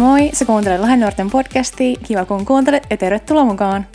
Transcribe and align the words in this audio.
Moi, 0.00 0.30
sä 0.32 0.44
kuuntelet 0.44 0.80
Lahden 0.80 1.00
nuorten 1.00 1.30
podcastia. 1.30 1.96
Kiva 2.06 2.24
kun 2.24 2.46
kuuntelet 2.46 2.86
ja 2.90 2.96
tervetuloa 2.96 3.44
mukaan. 3.44 3.86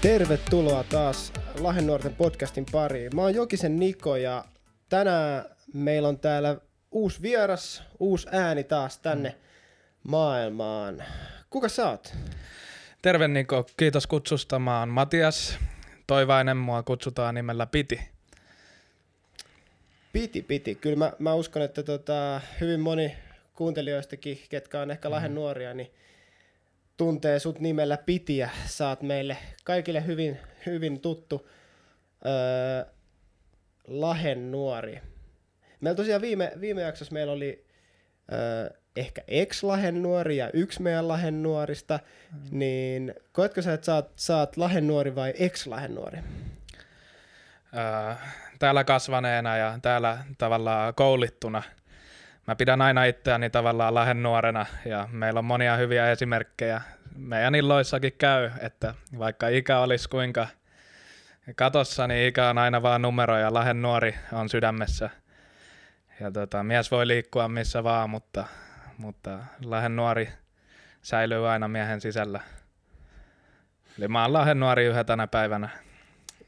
Tervetuloa 0.00 0.84
taas 0.84 1.32
Lahden 1.58 1.86
nuorten 1.86 2.14
podcastin 2.14 2.66
pariin. 2.72 3.16
Mä 3.16 3.22
oon 3.22 3.34
Jokisen 3.34 3.76
Niko 3.76 4.16
ja 4.16 4.44
tänään 4.88 5.44
meillä 5.74 6.08
on 6.08 6.18
täällä 6.18 6.56
uusi 6.90 7.22
vieras, 7.22 7.82
uusi 7.98 8.28
ääni 8.32 8.64
taas 8.64 8.98
tänne 8.98 9.36
maailmaan. 10.02 11.02
Kuka 11.50 11.68
sä 11.68 11.90
oot? 11.90 12.14
Terve 13.02 13.28
Niko, 13.28 13.66
kiitos 13.76 14.06
kutsusta. 14.06 14.58
Mä 14.58 14.78
oon 14.78 14.88
Matias 14.88 15.58
Toivainen, 16.06 16.56
mua 16.56 16.82
kutsutaan 16.82 17.34
nimellä 17.34 17.66
Piti. 17.66 18.00
Piti, 20.12 20.42
piti. 20.42 20.74
Kyllä 20.74 20.96
mä, 20.96 21.12
mä 21.18 21.34
uskon, 21.34 21.62
että 21.62 21.82
tota, 21.82 22.40
hyvin 22.60 22.80
moni 22.80 23.16
kuuntelijoistakin, 23.54 24.40
ketkä 24.48 24.80
on 24.80 24.90
ehkä 24.90 25.10
Lahden 25.10 25.34
nuoria, 25.34 25.74
niin 25.74 25.90
tuntee 26.96 27.38
sut 27.38 27.60
nimellä 27.60 27.96
Pitiä. 27.96 28.50
Saat 28.66 29.02
meille 29.02 29.36
kaikille 29.64 30.06
hyvin, 30.06 30.38
hyvin 30.66 31.00
tuttu 31.00 31.48
öö, 32.26 32.92
Lahen 33.86 34.50
nuori. 34.50 35.00
Meillä 35.80 35.96
tosiaan 35.96 36.22
viime, 36.22 36.52
viime 36.60 36.82
jaksossa 36.82 37.12
meillä 37.12 37.32
oli 37.32 37.64
öö, 38.32 38.79
ehkä 39.00 39.22
ex-Lahen 39.28 40.02
nuori 40.02 40.36
ja 40.36 40.50
yksi 40.52 40.82
meidän 40.82 41.08
Lahen 41.08 41.42
nuorista, 41.42 41.98
mm. 42.32 42.58
niin 42.58 43.14
koetko 43.32 43.62
sä, 43.62 43.72
että 43.72 43.84
sä 43.84 43.94
oot, 43.94 44.12
sä 44.16 44.36
oot 44.36 44.56
Lahen 44.56 44.86
nuori 44.86 45.14
vai 45.14 45.32
ex-Lahen 45.38 45.94
nuori? 45.94 46.18
Öö, 47.76 48.14
täällä 48.58 48.84
kasvaneena 48.84 49.56
ja 49.56 49.78
täällä 49.82 50.18
tavallaan 50.38 50.94
koulittuna. 50.94 51.62
Mä 52.46 52.56
pidän 52.56 52.82
aina 52.82 53.04
itseäni 53.04 53.50
tavallaan 53.50 53.94
Lahen 53.94 54.22
nuorena 54.22 54.66
ja 54.84 55.08
meillä 55.12 55.38
on 55.38 55.44
monia 55.44 55.76
hyviä 55.76 56.10
esimerkkejä. 56.10 56.80
Meidän 57.16 57.54
illoissakin 57.54 58.12
käy, 58.18 58.50
että 58.60 58.94
vaikka 59.18 59.48
ikä 59.48 59.78
olisi 59.78 60.08
kuinka 60.08 60.46
katossa, 61.56 62.06
niin 62.06 62.28
ikä 62.28 62.48
on 62.48 62.58
aina 62.58 62.82
vaan 62.82 63.02
numero 63.02 63.38
ja 63.38 63.54
Lahen 63.54 63.82
nuori 63.82 64.14
on 64.32 64.48
sydämessä. 64.48 65.10
Ja 66.20 66.30
tota, 66.30 66.62
mies 66.62 66.90
voi 66.90 67.06
liikkua 67.06 67.48
missä 67.48 67.84
vaan, 67.84 68.10
mutta 68.10 68.44
mutta 69.00 69.38
Lahden 69.64 69.96
nuori 69.96 70.28
säilyy 71.02 71.48
aina 71.48 71.68
miehen 71.68 72.00
sisällä. 72.00 72.40
Eli 73.98 74.08
mä 74.08 74.22
oon 74.22 74.32
Lahden 74.32 74.60
nuori 74.60 74.84
yhä 74.84 75.04
tänä 75.04 75.26
päivänä. 75.26 75.68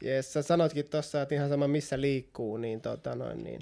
Jes, 0.01 0.33
sä 0.33 0.41
sanoitkin 0.41 0.89
tuossa, 0.89 1.21
että 1.21 1.35
ihan 1.35 1.49
sama 1.49 1.67
missä 1.67 2.01
liikkuu, 2.01 2.57
niin 2.57 2.81
tota 2.81 3.15
noin 3.15 3.43
niin. 3.43 3.61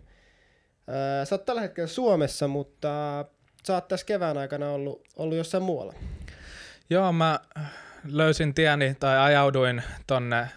Öö, 0.90 1.26
sä 1.26 1.36
oot 1.36 1.46
tällä 1.46 1.62
hetkellä 1.62 1.88
Suomessa, 1.88 2.48
mutta 2.48 3.26
sä 3.68 3.74
oot 3.74 3.88
tässä 3.88 4.06
kevään 4.06 4.38
aikana 4.38 4.70
ollut, 4.70 5.08
ollut 5.16 5.38
jossain 5.38 5.64
muualla. 5.64 5.94
Joo, 6.90 7.12
mä 7.12 7.40
löysin 8.06 8.54
tieni 8.54 8.96
tai 9.00 9.18
ajauduin 9.18 9.84
tonne 10.08 10.48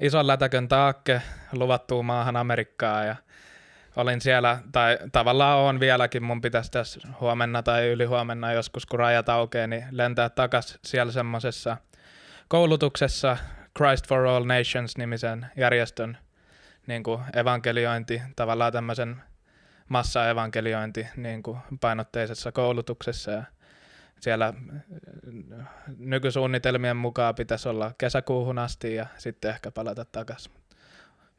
ison 0.00 0.26
lätäkön 0.26 0.68
taakke 0.68 1.22
luvattuun 1.52 2.04
maahan 2.04 2.36
Amerikkaan 2.36 3.06
ja 3.06 3.16
olin 3.96 4.20
siellä, 4.20 4.58
tai 4.72 4.98
tavallaan 5.12 5.58
on 5.58 5.80
vieläkin, 5.80 6.22
mun 6.22 6.40
pitäisi 6.40 6.70
tässä 6.70 7.00
huomenna 7.20 7.62
tai 7.62 7.88
ylihuomenna 7.88 8.52
joskus, 8.52 8.86
kun 8.86 8.98
rajat 8.98 9.28
aukeaa, 9.28 9.66
niin 9.66 9.84
lentää 9.90 10.28
takas 10.28 10.78
siellä 10.84 11.12
semmoisessa 11.12 11.76
koulutuksessa 12.48 13.36
Christ 13.76 14.08
for 14.08 14.26
All 14.26 14.44
Nations-nimisen 14.44 15.46
järjestön 15.56 16.18
niin 16.86 17.02
kuin 17.02 17.20
evankeliointi, 17.36 18.22
tavallaan 18.36 18.72
tämmöisen 18.72 19.22
massa-evankeliointi 19.88 21.06
niin 21.16 21.42
kuin 21.42 21.58
painotteisessa 21.80 22.52
koulutuksessa 22.52 23.30
ja 23.30 23.44
siellä 24.20 24.54
nykysuunnitelmien 25.98 26.96
mukaan 26.96 27.34
pitäisi 27.34 27.68
olla 27.68 27.92
kesäkuuhun 27.98 28.58
asti 28.58 28.94
ja 28.94 29.06
sitten 29.18 29.50
ehkä 29.50 29.70
palata 29.70 30.04
takaisin. 30.04 30.57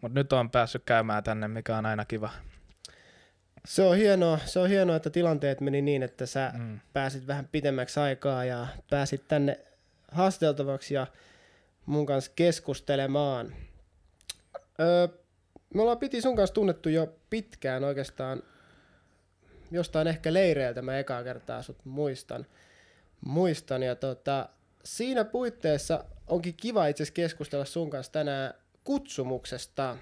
Mutta 0.01 0.19
nyt 0.19 0.33
on 0.33 0.51
päässyt 0.51 0.83
käymään 0.85 1.23
tänne, 1.23 1.47
mikä 1.47 1.77
on 1.77 1.85
aina 1.85 2.05
kiva. 2.05 2.29
Se 3.65 3.83
on 3.83 3.97
hienoa, 3.97 4.39
se 4.45 4.59
on 4.59 4.69
hienoa 4.69 4.95
että 4.95 5.09
tilanteet 5.09 5.61
meni 5.61 5.81
niin, 5.81 6.03
että 6.03 6.25
sä 6.25 6.51
mm. 6.57 6.79
pääsit 6.93 7.27
vähän 7.27 7.49
pitemmäksi 7.51 7.99
aikaa 7.99 8.45
ja 8.45 8.67
pääsit 8.89 9.27
tänne 9.27 9.59
haasteltavaksi 10.11 10.93
ja 10.93 11.07
mun 11.85 12.05
kanssa 12.05 12.31
keskustelemaan. 12.35 13.53
Öö, 14.79 15.07
me 15.73 15.81
ollaan 15.81 15.97
piti 15.97 16.21
sun 16.21 16.35
kanssa 16.35 16.53
tunnettu 16.53 16.89
jo 16.89 17.15
pitkään 17.29 17.83
oikeastaan, 17.83 18.43
jostain 19.71 20.07
ehkä 20.07 20.33
leireiltä 20.33 20.81
mä 20.81 20.99
ekaa 20.99 21.23
kertaa 21.23 21.61
sut 21.61 21.85
muistan. 21.85 22.45
muistan 23.25 23.83
ja 23.83 23.95
tota, 23.95 24.49
siinä 24.83 25.25
puitteissa 25.25 26.05
onkin 26.27 26.53
kiva 26.57 26.87
itse 26.87 27.03
keskustella 27.13 27.65
sun 27.65 27.89
kanssa 27.89 28.11
tänään 28.11 28.53
kutsumuksesta. 28.89 29.97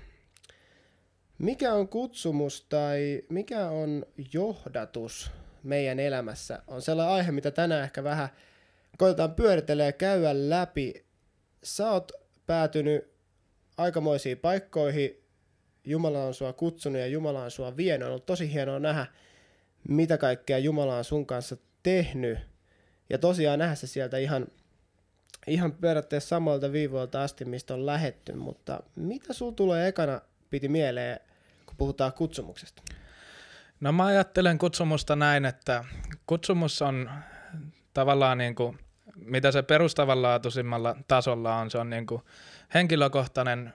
Mikä 1.37 1.73
on 1.73 1.87
kutsumus 1.87 2.65
tai 2.69 3.21
mikä 3.29 3.69
on 3.69 4.05
johdatus 4.33 5.31
meidän 5.63 5.99
elämässä? 5.99 6.63
On 6.67 6.81
sellainen 6.81 7.15
aihe, 7.15 7.31
mitä 7.31 7.51
tänään 7.51 7.83
ehkä 7.83 8.03
vähän 8.03 8.29
koitetaan 8.97 9.35
pyöritellä 9.35 9.83
ja 9.83 9.91
käydä 9.91 10.49
läpi. 10.49 11.05
Sä 11.63 11.91
oot 11.91 12.11
päätynyt 12.45 13.13
aikamoisiin 13.77 14.37
paikkoihin. 14.37 15.23
Jumala 15.83 16.23
on 16.23 16.33
sua 16.33 16.53
kutsunut 16.53 16.99
ja 16.99 17.07
Jumala 17.07 17.43
on 17.43 17.51
sua 17.51 17.77
vienyt. 17.77 18.05
On 18.05 18.11
ollut 18.11 18.25
tosi 18.25 18.53
hienoa 18.53 18.79
nähdä, 18.79 19.05
mitä 19.89 20.17
kaikkea 20.17 20.57
Jumala 20.57 20.97
on 20.97 21.03
sun 21.03 21.25
kanssa 21.25 21.57
tehnyt. 21.83 22.39
Ja 23.09 23.17
tosiaan 23.17 23.59
nähdä 23.59 23.75
se 23.75 23.87
sieltä 23.87 24.17
ihan 24.17 24.47
ihan 25.47 25.71
periaatteessa 25.71 26.29
samoilta 26.29 26.71
viivoilta 26.71 27.23
asti, 27.23 27.45
mistä 27.45 27.73
on 27.73 27.85
lähetty, 27.85 28.33
mutta 28.33 28.83
mitä 28.95 29.33
sul 29.33 29.51
tulee 29.51 29.87
ekana 29.87 30.21
piti 30.49 30.67
mieleen, 30.67 31.19
kun 31.65 31.75
puhutaan 31.77 32.13
kutsumuksesta? 32.13 32.81
No 33.79 33.91
mä 33.91 34.05
ajattelen 34.05 34.57
kutsumusta 34.57 35.15
näin, 35.15 35.45
että 35.45 35.83
kutsumus 36.25 36.81
on 36.81 37.09
tavallaan 37.93 38.37
niin 38.37 38.55
kuin, 38.55 38.79
mitä 39.15 39.51
se 39.51 39.61
perustavanlaatuisimmalla 39.63 40.95
tasolla 41.07 41.55
on, 41.55 41.71
se 41.71 41.77
on 41.77 41.89
niin 41.89 42.05
kuin 42.05 42.21
henkilökohtainen 42.73 43.73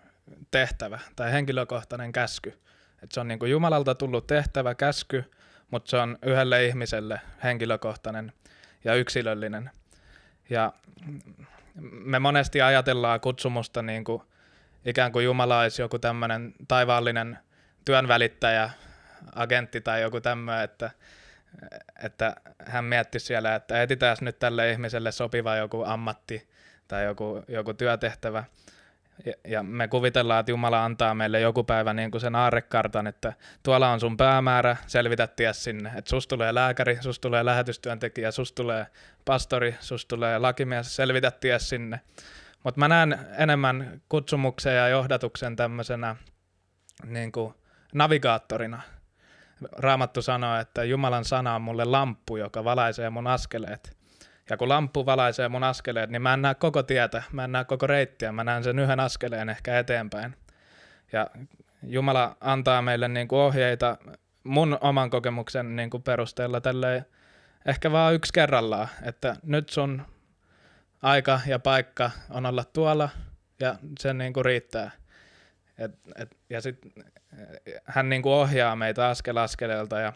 tehtävä 0.51 0.99
tai 1.17 1.33
henkilökohtainen 1.33 2.13
käsky. 2.13 2.59
Et 3.03 3.13
se 3.13 3.21
on 3.21 3.29
niin 3.29 3.39
kuin 3.39 3.51
Jumalalta 3.51 3.95
tullut 3.95 4.27
tehtävä, 4.27 4.75
käsky, 4.75 5.31
mutta 5.71 5.91
se 5.91 5.97
on 5.97 6.19
yhdelle 6.23 6.67
ihmiselle 6.67 7.21
henkilökohtainen 7.45 8.33
ja 8.85 8.95
yksilöllinen. 8.95 9.71
Ja 10.51 10.73
me 11.81 12.19
monesti 12.19 12.63
ajatellaan 12.63 13.21
kutsumusta 13.21 13.83
niin 13.83 14.05
kuin 14.05 14.23
ikään 14.85 15.13
kuin 15.13 15.25
Jumala 15.25 15.61
olisi 15.61 15.83
joku 15.83 15.99
tämmöinen 15.99 16.55
taivaallinen 16.69 17.39
työnvälittäjä, 17.85 18.71
agentti 19.35 19.81
tai 19.81 20.03
joku 20.03 20.21
tämmöinen, 20.21 20.65
että, 20.65 20.91
että 22.03 22.37
hän 22.67 22.85
mietti 22.85 23.19
siellä, 23.19 23.55
että 23.55 23.83
etsitään 23.83 24.17
nyt 24.21 24.39
tälle 24.39 24.71
ihmiselle 24.71 25.13
sopiva 25.13 25.57
joku 25.57 25.85
ammatti 25.87 26.49
tai 26.89 27.05
joku, 27.05 27.45
joku 27.49 27.75
työtehtävä. 27.75 28.45
Ja, 29.27 29.33
ja 29.45 29.63
me 29.63 29.89
kuvitellaan, 29.89 30.41
että 30.41 30.53
Jumala 30.53 30.85
antaa 30.85 31.15
meille 31.15 31.41
joku 31.41 31.65
päivä 31.65 31.93
niin 31.93 32.11
kuin 32.11 32.21
sen 32.21 32.35
aarrekartan, 32.35 33.07
että 33.07 33.33
tuolla 33.63 33.89
on 33.89 34.01
sun 34.01 34.17
päämäärä, 34.17 34.77
selvitä 34.87 35.27
ties 35.27 35.65
sinne. 35.65 35.93
Että 35.97 36.09
sus 36.09 36.27
tulee 36.27 36.55
lääkäri, 36.55 36.99
sus 37.01 37.21
tulee 37.21 37.45
lähetystyöntekijä, 37.45 38.31
sus 38.31 38.53
tulee 38.53 38.87
pastori, 39.25 39.77
sus 39.81 40.07
tulee 40.07 40.39
lakimies, 40.39 40.97
selvitä 40.97 41.31
ties 41.31 41.69
sinne. 41.69 42.01
Mutta 42.65 42.79
mä 42.79 42.89
näen 42.89 43.19
enemmän 43.39 44.01
kutsumuksen 44.09 44.77
ja 44.77 44.89
johdatuksen 44.89 45.57
tämmöisenä 45.57 46.17
niin 47.07 47.33
kuin 47.33 47.55
navigaattorina. 47.95 48.83
Raamattu 49.73 50.23
sanoo, 50.23 50.57
että 50.57 50.85
Jumalan 50.85 51.25
sana 51.25 51.55
on 51.55 51.63
mulle 51.63 51.85
lamppu, 51.85 52.37
joka 52.37 52.65
valaisee 52.65 53.11
mun 53.11 53.27
askeleet. 53.27 54.02
Ja 54.53 54.57
kun 54.57 54.69
lamppu 54.69 55.07
valaisee 55.07 55.49
mun 55.49 55.65
askeleet, 55.65 56.11
niin 56.11 56.23
mä 56.23 56.35
en 56.35 56.43
näe 56.43 56.55
koko 56.55 56.83
tietä, 56.83 57.23
mä 57.33 57.45
en 57.45 57.53
näe 57.53 57.65
koko 57.65 57.87
reittiä, 57.87 58.33
mä 58.33 58.45
näen 58.45 58.65
sen 58.65 58.79
yhden 58.79 59.01
askeleen 59.01 59.49
ehkä 59.49 59.79
eteenpäin. 59.79 60.37
Ja 61.13 61.27
Jumala 61.83 62.37
antaa 62.41 62.83
meille 62.83 63.09
niin 63.09 63.29
kuin 63.29 63.41
ohjeita 63.41 63.97
mun 64.45 64.79
oman 64.81 65.11
kokemuksen 65.11 65.77
niin 65.77 65.91
kuin 65.91 66.03
perusteella 66.03 66.61
tälleen 66.61 67.07
ehkä 67.67 67.93
vaan 67.93 68.15
yksi 68.15 68.33
kerrallaan, 68.33 68.89
että 69.03 69.37
nyt 69.43 69.69
sun 69.69 70.03
aika 71.03 71.41
ja 71.47 71.59
paikka 71.59 72.11
on 72.31 72.47
olla 72.47 72.65
tuolla 72.65 73.09
ja 73.61 73.75
se 73.99 74.15
niin 74.15 74.33
kuin 74.33 74.45
riittää. 74.45 74.91
Et, 75.79 75.99
et, 76.17 76.37
ja 76.51 76.61
sitten 76.61 76.93
hän 77.85 78.09
niin 78.09 78.23
kuin 78.23 78.33
ohjaa 78.33 78.77
meitä 78.77 79.09
askel 79.09 79.37
askeleelta 79.37 80.01
ja 80.01 80.13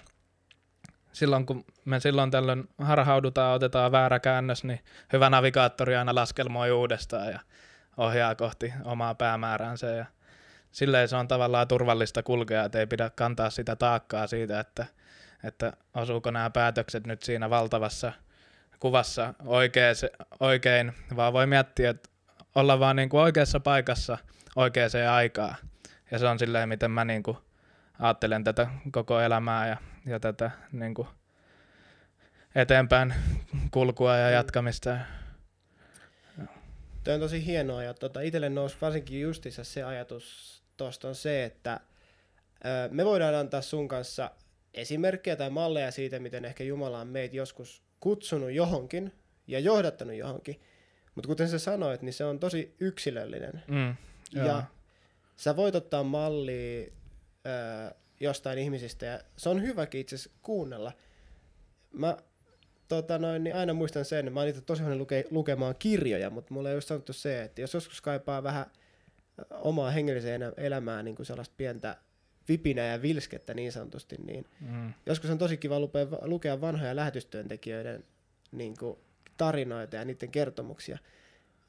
silloin 1.17 1.47
kun 1.47 1.65
me 1.85 2.01
silloin 2.01 2.31
tällöin 2.31 2.69
harhaudutaan, 2.79 3.55
otetaan 3.55 3.93
väärä 3.93 4.21
käännös, 4.21 4.65
niin 4.65 4.81
hyvä 5.13 5.31
navigaattori 5.31 5.97
aina 5.97 6.15
laskelmoi 6.15 6.71
uudestaan 6.71 7.29
ja 7.29 7.41
ohjaa 7.97 8.35
kohti 8.35 8.73
omaa 8.85 9.15
päämääräänsä 9.15 9.87
ja 9.87 10.07
silleen 10.73 11.09
se 11.09 11.17
on 11.17 11.29
tavallaan 11.29 11.69
turvallista 11.69 12.23
kulkea, 12.23 12.65
että 12.65 12.79
ei 12.79 12.87
pidä 12.87 13.11
kantaa 13.15 13.51
sitä 13.51 13.77
taakkaa 13.77 14.27
siitä, 14.27 14.61
että, 14.61 14.87
että 15.45 15.73
osuuko 15.95 16.31
nämä 16.31 16.51
päätökset 16.51 17.07
nyt 17.07 17.23
siinä 17.23 17.51
valtavassa 17.51 18.13
kuvassa 18.81 19.35
oikein, 19.45 19.97
oikein 20.41 20.93
vaan 21.17 21.33
voi 21.33 21.47
miettiä, 21.47 21.91
että 21.91 22.09
olla 22.55 22.81
vaan 22.81 22.97
niin 22.97 23.09
kuin 23.09 23.21
oikeassa 23.21 23.61
paikassa 23.61 24.19
oikeaan 24.57 25.09
aikaan. 25.11 25.57
Ja 26.11 26.19
se 26.19 26.27
on 26.27 26.39
silleen, 26.39 26.69
miten 26.69 26.91
mä 26.91 27.05
niin 27.05 27.23
kuin 27.23 27.39
ajattelen 27.99 28.45
tätä 28.45 28.67
koko 28.91 29.21
elämää 29.21 29.69
ja, 29.69 29.77
ja 30.07 30.21
tätä 30.21 30.51
niin 30.73 30.95
kuin 30.95 31.09
eteenpäin 32.55 33.15
kulkua 33.71 34.17
ja 34.17 34.31
jatkamista. 34.31 34.97
Tuo 37.05 37.15
on 37.15 37.21
tosi 37.21 37.47
hienoa 37.47 37.83
ja 37.83 37.95
tota, 37.95 38.21
itselle 38.21 38.49
nousi 38.49 38.77
varsinkin 38.81 39.21
justissa 39.21 39.65
se 39.65 39.83
ajatus 39.83 40.57
tuosta 40.77 41.09
on 41.09 41.15
se, 41.15 41.45
että 41.45 41.81
ö, 42.65 42.89
me 42.91 43.05
voidaan 43.05 43.35
antaa 43.35 43.63
sun 43.63 43.89
kanssa 43.89 44.31
esimerkkejä 44.75 45.37
tai 45.37 45.51
malleja 45.51 45.91
siitä, 45.91 46.19
miten 46.19 46.45
ehkä 46.45 46.65
Jumala 46.65 47.01
on 47.01 47.09
meitä 47.09 47.37
joskus 47.37 47.83
kutsunut 48.01 48.51
johonkin 48.51 49.13
ja 49.47 49.59
johdattanut 49.59 50.17
johonkin. 50.17 50.61
Mutta 51.15 51.29
kuten 51.29 51.49
sä 51.49 51.59
sanoit, 51.59 52.03
niin 52.03 52.13
se 52.13 52.25
on 52.25 52.39
tosi 52.39 52.75
yksilöllinen. 52.81 53.63
Mm, 53.69 53.97
ja 54.33 54.63
sä 55.37 55.57
voit 55.57 55.75
ottaa 55.75 56.03
mallia 56.03 56.87
jostain 58.21 58.59
ihmisistä 58.59 59.07
ja 59.07 59.21
se 59.37 59.49
on 59.49 59.63
hyväkin 59.63 60.01
itse 60.01 60.15
asiassa 60.15 60.39
kuunnella. 60.43 60.93
Mä 61.93 62.17
tota 62.89 63.19
noin, 63.19 63.45
niin 63.45 63.57
aina 63.57 63.75
muistan 63.75 64.05
sen, 64.05 64.33
mä 64.33 64.41
oon 64.41 64.49
itse 64.49 64.61
tosi 64.61 64.95
luke, 64.95 65.25
lukemaan 65.31 65.75
kirjoja, 65.79 66.31
mutta 66.31 66.55
mulle 66.55 66.71
ei 66.71 66.75
just 66.75 66.89
sanottu 66.89 67.13
se, 67.13 67.43
että 67.43 67.61
jos 67.61 67.75
joskus 67.75 68.01
kaipaa 68.01 68.43
vähän 68.43 68.67
omaa 69.51 69.91
hengelliseen 69.91 70.43
elämään 70.57 71.05
niin 71.05 71.17
kuin 71.17 71.27
sellaista 71.27 71.55
pientä 71.57 71.97
vipinä 72.49 72.83
ja 72.87 73.03
vilskettä 73.03 73.55
niin 73.55 73.73
sanotusti, 73.73 74.17
niin 74.27 74.47
mm. 74.61 74.93
joskus 75.07 75.31
on 75.31 75.39
tosi 75.39 75.57
kiva 75.57 75.81
lukea, 75.81 76.07
lukea 76.23 76.61
vanhoja 76.61 76.97
lähetystyöntekijöiden 76.97 78.05
niin 78.53 78.77
kuin 78.79 78.99
tarinoita 79.37 79.97
ja 79.97 80.05
niiden 80.05 80.31
kertomuksia, 80.31 80.99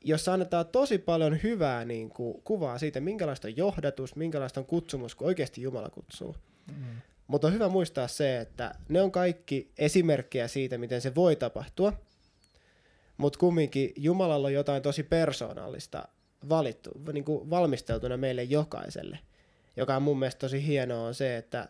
jossa 0.07 0.33
annetaan 0.33 0.67
tosi 0.67 0.97
paljon 0.97 1.39
hyvää 1.43 1.85
niin 1.85 2.09
kuin, 2.09 2.41
kuvaa 2.43 2.77
siitä, 2.77 2.99
minkälaista 2.99 3.47
on 3.47 3.57
johdatus, 3.57 4.15
minkälaista 4.15 4.59
on 4.59 4.65
kutsumus, 4.65 5.15
kun 5.15 5.27
oikeasti 5.27 5.61
Jumala 5.61 5.89
kutsuu. 5.89 6.35
Mm. 6.67 6.85
Mutta 7.27 7.47
on 7.47 7.53
hyvä 7.53 7.67
muistaa 7.67 8.07
se, 8.07 8.37
että 8.39 8.75
ne 8.89 9.01
on 9.01 9.11
kaikki 9.11 9.71
esimerkkejä 9.77 10.47
siitä, 10.47 10.77
miten 10.77 11.01
se 11.01 11.15
voi 11.15 11.35
tapahtua, 11.35 11.93
mutta 13.17 13.39
kumminkin 13.39 13.93
Jumalalla 13.95 14.47
on 14.47 14.53
jotain 14.53 14.81
tosi 14.81 15.03
persoonallista 15.03 16.07
valittu, 16.49 16.91
niin 17.13 17.23
kuin 17.23 17.49
valmisteltuna 17.49 18.17
meille 18.17 18.43
jokaiselle, 18.43 19.19
joka 19.77 19.95
on 19.95 20.01
mun 20.01 20.19
mielestä 20.19 20.39
tosi 20.39 20.67
hienoa 20.67 21.07
on 21.07 21.13
se, 21.13 21.37
että 21.37 21.69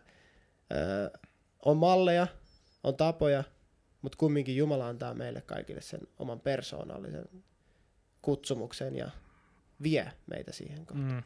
ö, 0.72 1.18
on 1.64 1.76
malleja, 1.76 2.26
on 2.84 2.96
tapoja, 2.96 3.44
mutta 4.02 4.18
kumminkin 4.18 4.56
Jumala 4.56 4.88
antaa 4.88 5.14
meille 5.14 5.40
kaikille 5.40 5.80
sen 5.80 6.00
oman 6.18 6.40
persoonallisen 6.40 7.24
kutsumuksen 8.22 8.96
ja 8.96 9.10
vie 9.82 10.12
meitä 10.26 10.52
siihen 10.52 10.86
kohtaan. 10.86 11.12
Mm. 11.12 11.22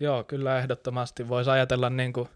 Joo, 0.00 0.24
kyllä 0.24 0.58
ehdottomasti. 0.58 1.28
Voisi 1.28 1.50
ajatella 1.50 1.90
niin 1.90 2.12
kuin, 2.12 2.28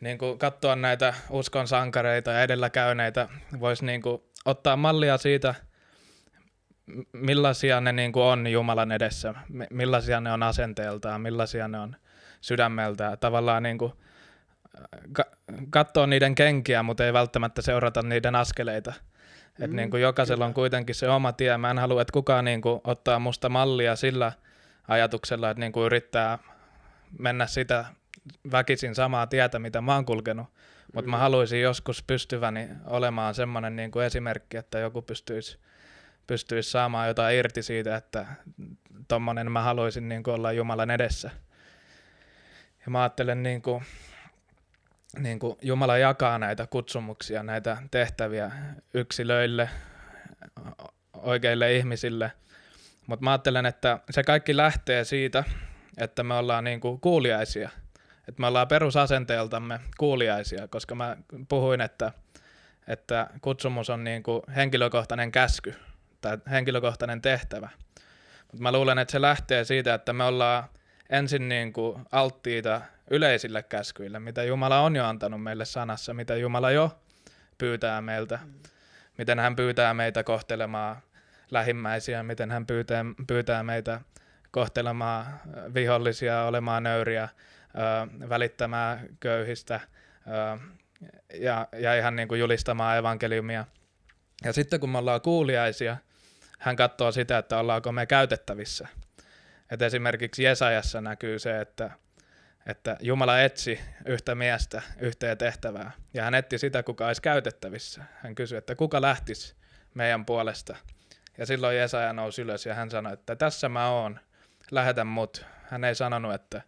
niin 0.00 0.18
kuin 0.18 0.38
katsoa 0.38 0.76
näitä 0.76 1.14
uskon 1.30 1.68
sankareita 1.68 2.30
ja 2.30 2.42
edelläkäyneitä. 2.42 3.28
Voisi 3.60 3.84
niin 3.84 4.02
kuin 4.02 4.22
ottaa 4.44 4.76
mallia 4.76 5.18
siitä, 5.18 5.54
millaisia 7.12 7.80
ne 7.80 7.92
niin 7.92 8.12
kuin 8.12 8.24
on 8.24 8.46
Jumalan 8.46 8.92
edessä, 8.92 9.34
millaisia 9.70 10.20
ne 10.20 10.32
on 10.32 10.42
asenteeltaan, 10.42 11.20
millaisia 11.20 11.68
ne 11.68 11.78
on 11.78 11.96
sydämeltään. 12.40 13.18
Tavallaan 13.18 13.62
niin 13.62 13.78
kuin 13.78 13.92
katsoa 15.70 16.06
niiden 16.06 16.34
kenkiä, 16.34 16.82
mutta 16.82 17.06
ei 17.06 17.12
välttämättä 17.12 17.62
seurata 17.62 18.02
niiden 18.02 18.34
askeleita. 18.34 18.92
Mm, 19.58 19.64
Et 19.64 19.70
niin 19.70 19.90
kuin 19.90 20.02
jokaisella 20.02 20.36
kyllä. 20.36 20.46
on 20.46 20.54
kuitenkin 20.54 20.94
se 20.94 21.08
oma 21.08 21.32
tie. 21.32 21.58
Mä 21.58 21.70
en 21.70 21.78
halua, 21.78 22.02
että 22.02 22.12
kukaan 22.12 22.44
niin 22.44 22.60
kuin 22.60 22.80
ottaa 22.84 23.18
musta 23.18 23.48
mallia 23.48 23.96
sillä 23.96 24.32
ajatuksella, 24.88 25.50
että 25.50 25.60
niin 25.60 25.72
kuin 25.72 25.86
yrittää 25.86 26.38
mennä 27.18 27.46
sitä 27.46 27.84
väkisin 28.52 28.94
samaa 28.94 29.26
tietä, 29.26 29.58
mitä 29.58 29.80
mä 29.80 29.94
oon 29.94 30.04
kulkenut. 30.04 30.46
Mutta 30.94 31.08
mm. 31.08 31.10
mä 31.10 31.18
haluaisin 31.18 31.60
joskus 31.60 32.02
pystyväni 32.02 32.68
olemaan 32.84 33.34
semmoinen 33.34 33.76
niin 33.76 33.90
kuin 33.90 34.06
esimerkki, 34.06 34.56
että 34.56 34.78
joku 34.78 35.02
pystyisi 35.02 35.58
pystyisi 36.26 36.70
saamaan 36.70 37.08
jotain 37.08 37.36
irti 37.36 37.62
siitä, 37.62 37.96
että 37.96 38.26
tommonen 39.08 39.52
mä 39.52 39.62
haluaisin 39.62 40.08
niin 40.08 40.22
kuin 40.22 40.34
olla 40.34 40.52
Jumalan 40.52 40.90
edessä. 40.90 41.30
Ja 42.86 42.90
mä 42.90 43.02
ajattelen, 43.02 43.42
niin 43.42 43.62
kuin, 43.62 43.82
niin 45.18 45.38
kuin 45.38 45.58
Jumala 45.62 45.98
jakaa 45.98 46.38
näitä 46.38 46.66
kutsumuksia, 46.66 47.42
näitä 47.42 47.76
tehtäviä 47.90 48.50
yksilöille, 48.94 49.70
oikeille 51.14 51.74
ihmisille. 51.76 52.32
Mutta 53.06 53.24
mä 53.24 53.30
ajattelen, 53.30 53.66
että 53.66 53.98
se 54.10 54.22
kaikki 54.22 54.56
lähtee 54.56 55.04
siitä, 55.04 55.44
että 55.98 56.22
me 56.22 56.34
ollaan 56.34 56.64
niin 56.64 56.80
kuin 56.80 57.00
kuuliaisia. 57.00 57.70
Että 58.28 58.40
me 58.40 58.46
ollaan 58.46 58.68
perusasenteeltamme 58.68 59.80
kuuliaisia, 59.98 60.68
koska 60.68 60.94
mä 60.94 61.16
puhuin, 61.48 61.80
että, 61.80 62.12
että 62.88 63.30
kutsumus 63.40 63.90
on 63.90 64.04
niin 64.04 64.22
kuin 64.22 64.42
henkilökohtainen 64.56 65.32
käsky 65.32 65.74
tai 66.20 66.38
henkilökohtainen 66.50 67.22
tehtävä. 67.22 67.68
Mutta 68.42 68.62
mä 68.62 68.72
luulen, 68.72 68.98
että 68.98 69.12
se 69.12 69.20
lähtee 69.20 69.64
siitä, 69.64 69.94
että 69.94 70.12
me 70.12 70.24
ollaan 70.24 70.64
ensin 71.10 71.48
niin 71.48 71.72
kuin 71.72 72.04
alttiita 72.12 72.80
yleisille 73.10 73.62
käskyille, 73.62 74.18
mitä 74.18 74.42
Jumala 74.42 74.80
on 74.80 74.96
jo 74.96 75.04
antanut 75.04 75.42
meille 75.42 75.64
sanassa, 75.64 76.14
mitä 76.14 76.36
Jumala 76.36 76.70
jo 76.70 76.98
pyytää 77.58 78.00
meiltä, 78.00 78.38
miten 79.18 79.38
hän 79.38 79.56
pyytää 79.56 79.94
meitä 79.94 80.24
kohtelemaan 80.24 80.96
lähimmäisiä, 81.50 82.22
miten 82.22 82.50
hän 82.50 82.66
pyytää, 82.66 83.04
pyytää 83.26 83.62
meitä 83.62 84.00
kohtelemaan 84.50 85.26
vihollisia, 85.74 86.42
olemaan 86.42 86.82
nöyriä, 86.82 87.28
välittämään 88.28 89.06
köyhistä 89.20 89.80
ja, 91.34 91.68
ja 91.78 91.94
ihan 91.94 92.16
niin 92.16 92.28
kuin 92.28 92.40
julistamaan 92.40 92.98
evankeliumia. 92.98 93.64
Ja 94.44 94.52
sitten 94.52 94.80
kun 94.80 94.90
me 94.90 94.98
ollaan 94.98 95.20
kuuliaisia, 95.20 95.96
hän 96.58 96.76
katsoo 96.76 97.12
sitä, 97.12 97.38
että 97.38 97.58
ollaanko 97.58 97.92
me 97.92 98.06
käytettävissä. 98.06 98.88
Et 99.70 99.82
esimerkiksi 99.82 100.42
Jesajassa 100.42 101.00
näkyy 101.00 101.38
se, 101.38 101.60
että, 101.60 101.90
että 102.66 102.96
Jumala 103.00 103.40
etsi 103.40 103.80
yhtä 104.06 104.34
miestä 104.34 104.82
yhteen 104.98 105.38
tehtävää, 105.38 105.90
ja 106.14 106.24
hän 106.24 106.34
etti 106.34 106.58
sitä, 106.58 106.82
kuka 106.82 107.06
olisi 107.06 107.22
käytettävissä. 107.22 108.04
Hän 108.22 108.34
kysyi, 108.34 108.58
että 108.58 108.74
kuka 108.74 109.00
lähtisi 109.00 109.54
meidän 109.94 110.26
puolesta. 110.26 110.76
Ja 111.38 111.46
silloin 111.46 111.76
Jesaja 111.76 112.12
nousi 112.12 112.42
ylös 112.42 112.66
ja 112.66 112.74
hän 112.74 112.90
sanoi, 112.90 113.12
että 113.12 113.36
tässä 113.36 113.68
mä 113.68 113.90
oon, 113.90 114.20
lähetä 114.70 115.04
mut. 115.04 115.46
Hän 115.62 115.84
ei 115.84 115.94
sanonut, 115.94 116.34
että, 116.34 116.62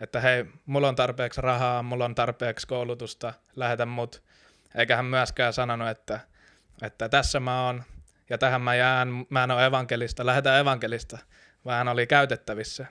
että 0.00 0.20
hei, 0.20 0.44
mulla 0.66 0.88
on 0.88 0.96
tarpeeksi 0.96 1.40
rahaa, 1.40 1.82
mulla 1.82 2.04
on 2.04 2.14
tarpeeksi 2.14 2.66
koulutusta, 2.66 3.34
lähetä 3.56 3.86
mut. 3.86 4.22
Eikä 4.74 4.96
hän 4.96 5.04
myöskään 5.04 5.52
sanonut, 5.52 5.88
että, 5.88 6.20
että 6.82 7.08
tässä 7.08 7.40
mä 7.40 7.66
oon, 7.66 7.82
ja 8.30 8.38
tähän 8.38 8.60
mä 8.60 8.74
jään, 8.74 9.08
mä 9.30 9.44
en 9.44 9.50
ole 9.50 9.66
evankelista, 9.66 10.26
lähetä 10.26 10.58
evankelista, 10.58 11.18
vaan 11.64 11.78
hän 11.78 11.88
oli 11.88 12.06
käytettävissä. 12.06 12.86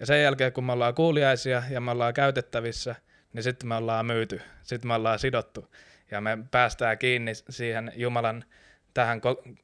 Ja 0.00 0.06
sen 0.06 0.22
jälkeen, 0.22 0.52
kun 0.52 0.64
me 0.64 0.72
ollaan 0.72 0.94
kuuliaisia 0.94 1.62
ja 1.70 1.80
me 1.80 1.90
ollaan 1.90 2.14
käytettävissä, 2.14 2.94
niin 3.32 3.42
sitten 3.42 3.68
me 3.68 3.74
ollaan 3.74 4.06
myyty, 4.06 4.40
sitten 4.62 4.88
me 4.88 4.94
ollaan 4.94 5.18
sidottu 5.18 5.70
ja 6.10 6.20
me 6.20 6.38
päästään 6.50 6.98
kiinni 6.98 7.32
siihen 7.34 7.92
Jumalan 7.96 8.44
tähän 8.94 9.20
ko- 9.20 9.56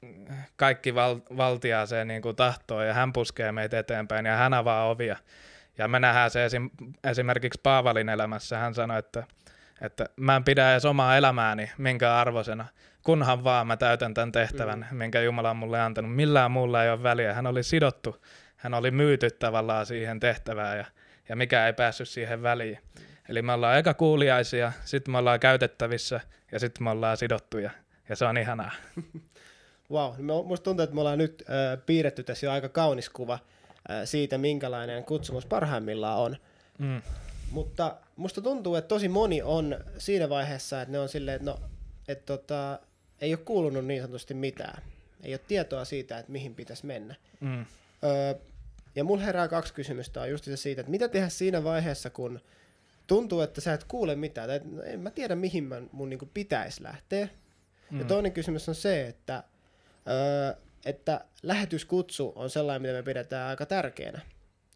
kaikki 0.56 0.94
val- 0.94 1.20
valtiaaseen 1.36 2.08
niin 2.08 2.22
kuin 2.22 2.36
tahtoon 2.36 2.86
ja 2.86 2.94
hän 2.94 3.12
puskee 3.12 3.52
meitä 3.52 3.78
eteenpäin 3.78 4.26
ja 4.26 4.36
hän 4.36 4.54
avaa 4.54 4.88
ovia. 4.88 5.16
Ja 5.78 5.88
me 5.88 6.00
nähdään 6.00 6.30
se 6.30 6.46
esim- 6.46 6.92
esimerkiksi 7.04 7.60
Paavalin 7.62 8.08
elämässä. 8.08 8.58
Hän 8.58 8.74
sanoi, 8.74 8.98
että, 8.98 9.24
että 9.80 10.06
mä 10.16 10.36
en 10.36 10.44
pidä 10.44 10.72
edes 10.72 10.84
omaa 10.84 11.16
elämääni 11.16 11.70
minkä 11.78 12.16
arvoisena, 12.16 12.66
kunhan 13.02 13.44
vaan 13.44 13.66
mä 13.66 13.76
täytän 13.76 14.14
tämän 14.14 14.32
tehtävän, 14.32 14.86
mm. 14.90 14.96
minkä 14.96 15.20
Jumala 15.20 15.50
on 15.50 15.56
mulle 15.56 15.80
antanut. 15.80 16.14
Millään 16.14 16.50
muulla 16.50 16.84
ei 16.84 16.90
ole 16.90 17.02
väliä. 17.02 17.34
Hän 17.34 17.46
oli 17.46 17.62
sidottu, 17.62 18.22
hän 18.62 18.74
oli 18.74 18.90
myyty 18.90 19.30
tavallaan 19.30 19.86
siihen 19.86 20.20
tehtävään 20.20 20.78
ja, 20.78 20.84
ja 21.28 21.36
mikä 21.36 21.66
ei 21.66 21.72
päässyt 21.72 22.08
siihen 22.08 22.42
väliin. 22.42 22.78
Eli 23.28 23.42
me 23.42 23.52
ollaan 23.52 23.78
eka 23.78 23.94
kuuliaisia, 23.94 24.72
sitten 24.84 25.12
me 25.12 25.18
ollaan 25.18 25.40
käytettävissä 25.40 26.20
ja 26.52 26.58
sitten 26.58 26.84
me 26.84 26.90
ollaan 26.90 27.16
sidottuja. 27.16 27.70
Ja 28.08 28.16
se 28.16 28.24
on 28.24 28.38
ihanaa. 28.38 28.72
Wow, 29.90 30.14
musta 30.44 30.64
tuntuu, 30.64 30.82
että 30.82 30.94
me 30.94 31.00
ollaan 31.00 31.18
nyt 31.18 31.44
äh, 31.50 31.84
piirretty 31.86 32.22
tässä 32.22 32.46
jo 32.46 32.52
aika 32.52 32.68
kaunis 32.68 33.10
kuva 33.10 33.32
äh, 33.32 33.40
siitä, 34.04 34.38
minkälainen 34.38 35.04
kutsumus 35.04 35.46
parhaimmillaan 35.46 36.18
on. 36.18 36.36
Mm. 36.78 37.02
Mutta 37.50 37.96
musta 38.16 38.40
tuntuu, 38.40 38.74
että 38.74 38.88
tosi 38.88 39.08
moni 39.08 39.42
on 39.42 39.76
siinä 39.98 40.28
vaiheessa, 40.28 40.82
että 40.82 40.92
ne 40.92 40.98
on 40.98 41.08
silleen, 41.08 41.36
että 41.36 41.50
no 41.50 41.60
et 42.08 42.26
tota, 42.26 42.78
ei 43.20 43.34
ole 43.34 43.42
kuulunut 43.44 43.84
niin 43.84 44.02
sanotusti 44.02 44.34
mitään. 44.34 44.82
Ei 45.22 45.32
ole 45.32 45.40
tietoa 45.48 45.84
siitä, 45.84 46.18
että 46.18 46.32
mihin 46.32 46.54
pitäisi 46.54 46.86
mennä. 46.86 47.14
Mm. 47.40 47.66
Öö, 48.04 48.34
ja 48.94 49.04
mulla 49.04 49.22
herää 49.22 49.48
kaksi 49.48 49.74
kysymystä 49.74 50.20
on 50.20 50.30
just 50.30 50.44
se 50.44 50.56
siitä, 50.56 50.80
että 50.80 50.90
mitä 50.90 51.08
tehdä 51.08 51.28
siinä 51.28 51.64
vaiheessa, 51.64 52.10
kun 52.10 52.40
tuntuu, 53.06 53.40
että 53.40 53.60
sä 53.60 53.72
et 53.72 53.84
kuule 53.84 54.14
mitään, 54.14 54.48
tai 54.48 54.60
no, 54.64 54.82
en 54.82 55.00
mä 55.00 55.10
tiedä 55.10 55.34
mihin 55.34 55.64
mä, 55.64 55.82
mun 55.92 56.10
niin 56.10 56.30
pitäisi 56.34 56.82
lähteä. 56.82 57.28
Mm. 57.90 57.98
Ja 57.98 58.04
toinen 58.04 58.32
kysymys 58.32 58.68
on 58.68 58.74
se, 58.74 59.06
että, 59.06 59.44
öö, 60.08 60.62
että 60.84 61.24
lähetyskutsu 61.42 62.32
on 62.36 62.50
sellainen, 62.50 62.82
mitä 62.82 62.94
me 62.94 63.02
pidetään 63.02 63.48
aika 63.48 63.66
tärkeänä. 63.66 64.20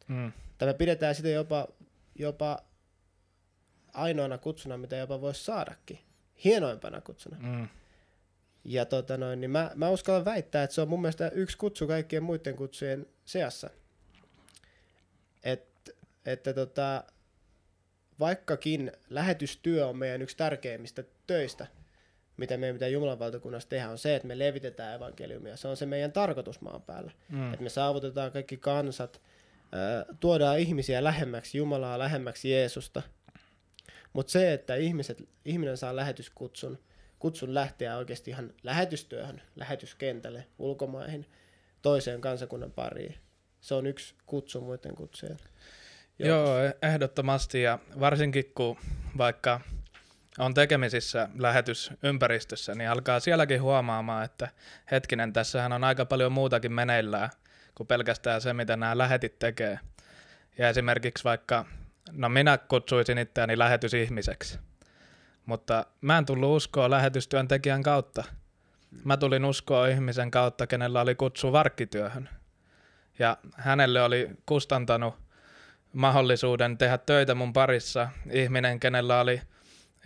Mm. 0.09 0.33
Tai 0.59 0.69
me 0.69 0.75
pidetään 0.75 1.15
sitä 1.15 1.29
jopa, 1.29 1.69
jopa 2.15 2.63
ainoana 3.93 4.39
kutsuna, 4.39 4.77
mitä 4.77 4.97
jopa 4.97 5.21
voisi 5.21 5.45
saadakin. 5.45 5.99
Hienoimpana 6.45 7.01
kutsuna. 7.01 7.37
Mm. 7.41 7.69
Ja 8.65 8.85
tota 8.85 9.17
noin, 9.17 9.41
niin 9.41 9.51
mä, 9.51 9.71
mä 9.75 9.91
uskallan 9.91 10.25
väittää, 10.25 10.63
että 10.63 10.75
se 10.75 10.81
on 10.81 10.89
mun 10.89 11.01
mielestä 11.01 11.29
yksi 11.29 11.59
kutsu 11.59 11.87
kaikkien 11.87 12.23
muiden 12.23 12.57
kutsujen 12.57 13.07
seassa. 13.25 13.71
Et, 16.27 16.33
että 16.33 16.55
tota, 16.55 17.05
vaikkakin 18.21 18.93
lähetystyö 19.11 19.87
on 19.87 19.97
meidän 19.97 20.23
yksi 20.23 20.37
tärkeimmistä 20.37 21.05
töistä, 21.27 21.67
mitä 22.37 22.57
meidän 22.57 22.77
pitää 22.77 22.89
Jumalan 22.89 23.19
valtakunnassa 23.19 23.69
tehdä, 23.69 23.91
on 23.91 23.99
se, 23.99 24.17
että 24.17 24.29
me 24.29 24.39
levitetään 24.39 24.95
evankeliumia. 24.95 25.57
Se 25.57 25.69
on 25.69 25.77
se 25.77 25.87
meidän 25.87 26.13
tarkoitus 26.13 26.61
maan 26.61 26.83
päällä. 26.83 27.13
Mm. 27.29 27.53
Että 27.53 27.63
me 27.63 27.69
saavutetaan 27.69 28.33
kaikki 28.33 28.57
kansat, 28.57 29.21
tuodaan 30.21 30.59
ihmisiä 30.59 31.05
lähemmäksi 31.05 31.59
Jumalaa, 31.59 31.99
lähemmäksi 31.99 32.51
Jeesusta. 32.51 33.03
Mutta 34.13 34.33
se, 34.33 34.53
että 34.53 34.75
ihmiset, 34.75 35.29
ihminen 35.45 35.77
saa 35.77 35.97
lähetyskutsun, 35.97 36.79
kutsun 37.19 37.55
lähteä 37.55 37.97
oikeasti 37.97 38.31
ihan 38.31 38.55
lähetystyöhön, 38.63 39.43
lähetyskentälle, 39.57 40.47
ulkomaihin, 40.59 41.27
toiseen 41.83 42.21
kansakunnan 42.21 42.73
pariin. 42.73 43.15
Se 43.61 43.75
on 43.75 43.87
yksi 43.87 44.15
kutsu 44.27 44.61
muiden 44.61 44.95
kutsujen. 44.95 45.39
Joo, 46.19 46.57
ehdottomasti 46.83 47.63
ja 47.63 47.79
varsinkin 48.01 48.53
kun 48.55 48.79
vaikka 49.19 49.61
on 50.39 50.55
tekemisissä 50.55 51.29
lähetysympäristössä, 51.39 52.75
niin 52.75 52.91
alkaa 52.91 53.21
sielläkin 53.21 53.63
huomaamaan, 53.63 54.25
että 54.25 54.49
hetkinen, 54.91 55.33
tässähän 55.33 55.73
on 55.73 55.85
aika 55.85 56.05
paljon 56.05 56.33
muutakin 56.33 56.73
meneillään 56.73 57.31
kuin 57.75 57.87
pelkästään 57.87 58.41
se, 58.41 58.53
mitä 58.53 58.77
nämä 58.77 58.99
lähetit 58.99 59.39
tekee. 59.39 59.79
Ja 60.59 60.69
esimerkiksi 60.69 61.25
vaikka, 61.25 61.65
no 62.13 62.29
minä 62.29 62.59
kutsuisin 62.59 63.19
itseäni 63.19 63.59
lähetysihmiseksi, 63.59 64.59
mutta 65.47 65.87
mä 66.01 66.19
en 66.19 66.27
tullut 66.27 66.57
uskoa 66.57 66.91
lähetystyöntekijän 66.91 67.83
kautta. 67.83 68.25
Mä 69.05 69.17
tulin 69.17 69.45
uskoa 69.45 69.87
ihmisen 69.87 70.31
kautta, 70.31 70.67
kenellä 70.67 71.01
oli 71.01 71.15
kutsu 71.15 71.53
varkkityöhön. 71.53 72.29
Ja 73.19 73.37
hänelle 73.57 74.03
oli 74.03 74.31
kustantanut 74.47 75.26
mahdollisuuden 75.97 76.79
tehdä 76.79 76.99
töitä 76.99 77.35
mun 77.35 77.53
parissa 77.53 78.09
ihminen, 78.31 78.81
kenellä 78.81 79.21
oli, 79.21 79.43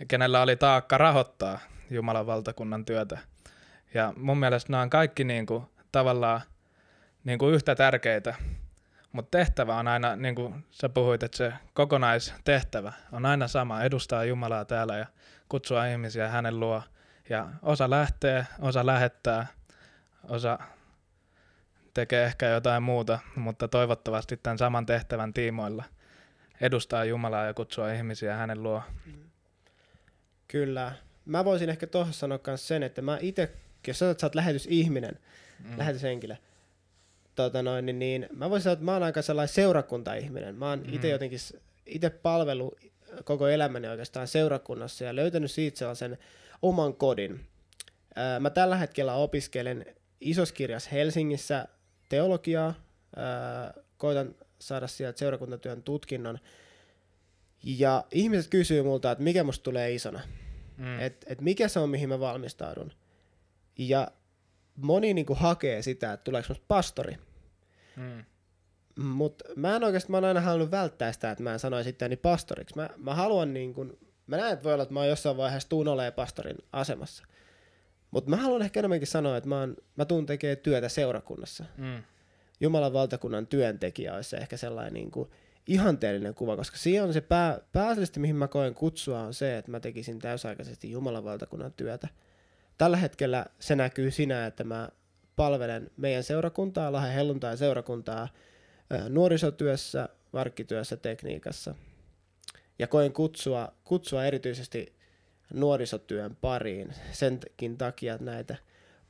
kenellä 0.07 0.41
oli 0.41 0.55
taakka 0.55 0.97
rahoittaa 0.97 1.59
Jumalan 1.89 2.25
valtakunnan 2.25 2.85
työtä. 2.85 3.17
Ja 3.93 4.13
mun 4.17 4.37
mielestä 4.37 4.71
nämä 4.71 4.83
on 4.83 4.89
kaikki 4.89 5.23
niin 5.23 5.45
kuin, 5.45 5.63
tavallaan 5.91 6.41
niin 7.23 7.39
kuin 7.39 7.53
yhtä 7.53 7.75
tärkeitä, 7.75 8.35
mutta 9.11 9.37
tehtävä 9.37 9.75
on 9.75 9.87
aina, 9.87 10.15
niin 10.15 10.35
kuin 10.35 10.65
sä 10.71 10.89
puhuit, 10.89 11.23
että 11.23 11.37
se 11.37 11.53
kokonaistehtävä 11.73 12.93
on 13.11 13.25
aina 13.25 13.47
sama, 13.47 13.83
edustaa 13.83 14.23
Jumalaa 14.23 14.65
täällä 14.65 14.97
ja 14.97 15.05
kutsua 15.49 15.85
ihmisiä 15.85 16.27
hänen 16.27 16.59
luo. 16.59 16.83
Ja 17.29 17.47
osa 17.61 17.89
lähtee, 17.89 18.47
osa 18.59 18.85
lähettää, 18.85 19.47
osa 20.23 20.59
tekee 21.93 22.25
ehkä 22.25 22.49
jotain 22.49 22.83
muuta, 22.83 23.19
mutta 23.35 23.67
toivottavasti 23.67 24.37
tämän 24.37 24.57
saman 24.57 24.85
tehtävän 24.85 25.33
tiimoilla 25.33 25.83
edustaa 26.61 27.05
Jumalaa 27.05 27.45
ja 27.45 27.53
kutsua 27.53 27.91
ihmisiä 27.91 28.35
hänen 28.35 28.63
luo. 28.63 28.83
Kyllä. 30.47 30.93
Mä 31.25 31.45
voisin 31.45 31.69
ehkä 31.69 31.87
tuohon 31.87 32.13
sanoa 32.13 32.39
myös 32.47 32.67
sen, 32.67 32.83
että 32.83 33.01
mä 33.01 33.17
itse, 33.21 33.51
jos 33.87 33.99
sä 33.99 34.05
oot 34.23 34.35
lähetysihminen, 34.35 35.19
mm. 35.63 35.77
lähetyshenkilö, 35.77 36.35
tota 37.35 37.63
noin, 37.63 37.85
niin, 37.85 37.99
niin 37.99 38.27
mä 38.33 38.49
voisin 38.49 38.63
sanoa, 38.63 38.73
että 38.73 38.85
mä 38.85 38.93
oon 38.93 39.03
aika 39.03 39.21
sellainen 39.21 39.53
seurakuntaihminen. 39.53 40.55
Mä 40.55 40.69
oon 40.69 40.79
mm. 40.79 40.93
itse 40.93 41.09
jotenkin 41.09 41.39
itse 41.85 42.09
palvelu 42.09 42.75
koko 43.23 43.47
elämäni 43.47 43.87
oikeastaan 43.87 44.27
seurakunnassa 44.27 45.03
ja 45.03 45.15
löytänyt 45.15 45.51
siitä 45.51 45.77
sellaisen 45.77 46.17
oman 46.61 46.93
kodin. 46.93 47.45
Mä 48.39 48.49
tällä 48.49 48.75
hetkellä 48.75 49.13
opiskelen 49.13 49.85
isoskirjas 50.21 50.91
Helsingissä 50.91 51.67
teologiaa, 52.11 52.73
koitan 53.97 54.35
saada 54.59 54.87
sieltä 54.87 55.19
seurakuntatyön 55.19 55.83
tutkinnon. 55.83 56.39
Ja 57.63 58.03
ihmiset 58.11 58.51
kysyy 58.51 58.83
multa, 58.83 59.11
että 59.11 59.23
mikä 59.23 59.43
musta 59.43 59.63
tulee 59.63 59.93
isona. 59.93 60.21
Mm. 60.77 60.99
Että 60.99 61.27
et 61.29 61.41
mikä 61.41 61.67
se 61.67 61.79
on, 61.79 61.89
mihin 61.89 62.09
mä 62.09 62.19
valmistaudun. 62.19 62.91
Ja 63.77 64.07
moni 64.75 65.13
niinku 65.13 65.35
hakee 65.35 65.81
sitä, 65.81 66.13
että 66.13 66.23
tuleeko 66.23 66.45
musta 66.49 66.65
pastori. 66.67 67.17
Mm. 67.95 68.23
Mutta 69.03 69.45
mä 69.55 69.75
en 69.75 69.83
oikeasti, 69.83 70.11
mä 70.11 70.17
oon 70.17 70.25
aina 70.25 70.41
halunnut 70.41 70.71
välttää 70.71 71.11
sitä, 71.11 71.31
että 71.31 71.43
mä 71.43 71.53
en 71.53 71.59
sanoisi 71.59 71.89
itseäni 71.89 72.15
pastoriksi. 72.15 72.75
Mä, 72.75 72.89
mä 72.97 73.15
haluan 73.15 73.53
niin 73.53 73.73
kun, 73.73 73.97
mä 74.27 74.37
näen, 74.37 74.53
että 74.53 74.63
voi 74.63 74.73
olla, 74.73 74.83
että 74.83 74.93
mä 74.93 74.99
oon 74.99 75.09
jossain 75.09 75.37
vaiheessa 75.37 75.69
tuun 75.69 75.87
olemaan 75.87 76.13
pastorin 76.13 76.57
asemassa. 76.71 77.23
Mutta 78.11 78.29
mä 78.29 78.35
haluan 78.35 78.61
ehkä 78.61 78.79
enemmänkin 78.79 79.07
sanoa, 79.07 79.37
että 79.37 79.49
mä, 79.49 79.59
oon, 79.59 79.75
mä 79.95 80.05
tuun 80.05 80.25
tekemään 80.25 80.57
työtä 80.57 80.89
seurakunnassa. 80.89 81.65
Mm. 81.77 82.03
Jumalan 82.59 82.93
valtakunnan 82.93 83.47
työntekijä 83.47 84.15
olisi 84.15 84.35
ehkä 84.35 84.57
sellainen 84.57 84.93
niin 84.93 85.11
kuin 85.11 85.29
ihanteellinen 85.67 86.35
kuva, 86.35 86.55
koska 86.57 86.77
siinä 86.77 87.03
on 87.03 87.13
se 87.13 87.21
pää, 87.21 87.59
pääasiallisesti, 87.71 88.19
mihin 88.19 88.35
mä 88.35 88.47
koen 88.47 88.73
kutsua, 88.73 89.19
on 89.21 89.33
se, 89.33 89.57
että 89.57 89.71
mä 89.71 89.79
tekisin 89.79 90.19
täysaikaisesti 90.19 90.91
Jumalan 90.91 91.23
valtakunnan 91.23 91.73
työtä. 91.73 92.07
Tällä 92.77 92.97
hetkellä 92.97 93.45
se 93.59 93.75
näkyy 93.75 94.11
siinä, 94.11 94.45
että 94.45 94.63
mä 94.63 94.89
palvelen 95.35 95.91
meidän 95.97 96.23
seurakuntaa, 96.23 96.91
Lahden 96.91 97.13
helluntai 97.13 97.57
seurakuntaa 97.57 98.27
nuorisotyössä, 99.09 100.09
varkkityössä, 100.33 100.97
tekniikassa. 100.97 101.75
Ja 102.79 102.87
koen 102.87 103.13
kutsua, 103.13 103.73
kutsua 103.83 104.25
erityisesti 104.25 104.95
nuorisotyön 105.53 106.37
pariin 106.41 106.93
senkin 107.11 107.77
takia, 107.77 108.13
että 108.13 108.25
näitä 108.25 108.55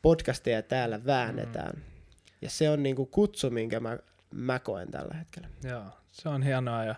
podcasteja 0.02 0.62
täällä 0.62 1.06
väännetään. 1.06 1.76
Mm. 1.76 1.82
Ja 2.42 2.50
se 2.50 2.70
on 2.70 2.84
niinku 2.84 3.06
kutsu, 3.06 3.50
minkä 3.50 3.80
mä, 3.80 3.98
mä 4.32 4.60
koen 4.60 4.92
tällä 4.92 5.16
hetkellä. 5.16 5.48
Joo, 5.64 5.86
se 6.12 6.30
on 6.30 6.44
hienoa. 6.44 6.84
Ja, 6.84 6.96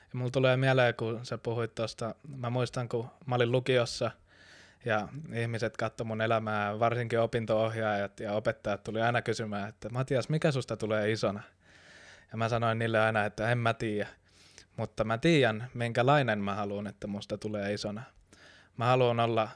ja 0.00 0.12
mulla 0.12 0.30
tulee 0.30 0.56
mieleen, 0.56 0.94
kun 0.94 1.20
sä 1.26 1.38
puhuit 1.38 1.74
tuosta, 1.74 2.14
mä 2.36 2.50
muistan, 2.50 2.88
kun 2.88 3.08
mä 3.26 3.34
olin 3.34 3.52
lukiossa 3.52 4.10
ja 4.84 5.08
ihmiset 5.34 5.76
katso 5.76 6.04
mun 6.04 6.20
elämää, 6.20 6.78
varsinkin 6.78 7.20
opinto-ohjaajat 7.20 8.20
ja 8.20 8.32
opettajat 8.32 8.84
tuli 8.84 9.00
aina 9.00 9.22
kysymään, 9.22 9.68
että 9.68 9.88
Matias, 9.88 10.28
mikä 10.28 10.52
susta 10.52 10.76
tulee 10.76 11.12
isona? 11.12 11.42
Ja 12.32 12.38
mä 12.38 12.48
sanoin 12.48 12.78
niille 12.78 13.00
aina, 13.00 13.24
että 13.24 13.50
en 13.50 13.58
mä 13.58 13.74
tiedä. 13.74 14.08
Mutta 14.76 15.04
mä 15.04 15.18
tiedän, 15.18 15.70
minkälainen 15.74 16.38
mä 16.38 16.54
haluan, 16.54 16.86
että 16.86 17.06
musta 17.06 17.38
tulee 17.38 17.72
isona. 17.72 18.02
Mä 18.78 18.86
haluan 18.86 19.20
olla 19.20 19.48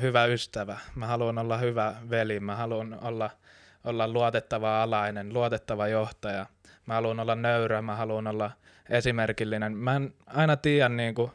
hyvä 0.00 0.24
ystävä, 0.24 0.78
mä 0.94 1.06
haluan 1.06 1.38
olla 1.38 1.58
hyvä 1.58 1.94
veli, 2.10 2.40
mä 2.40 2.56
haluan 2.56 2.98
olla, 3.02 3.30
olla 3.84 4.08
luotettava 4.08 4.82
alainen, 4.82 5.34
luotettava 5.34 5.88
johtaja. 5.88 6.46
Mä 6.86 6.94
haluan 6.94 7.20
olla 7.20 7.34
nöyrä, 7.34 7.82
mä 7.82 7.96
haluan 7.96 8.26
olla 8.26 8.50
esimerkillinen. 8.90 9.76
Mä 9.76 9.96
en 9.96 10.14
aina 10.26 10.56
tiedä, 10.56 10.88
niin 10.88 11.14
kuin, 11.14 11.30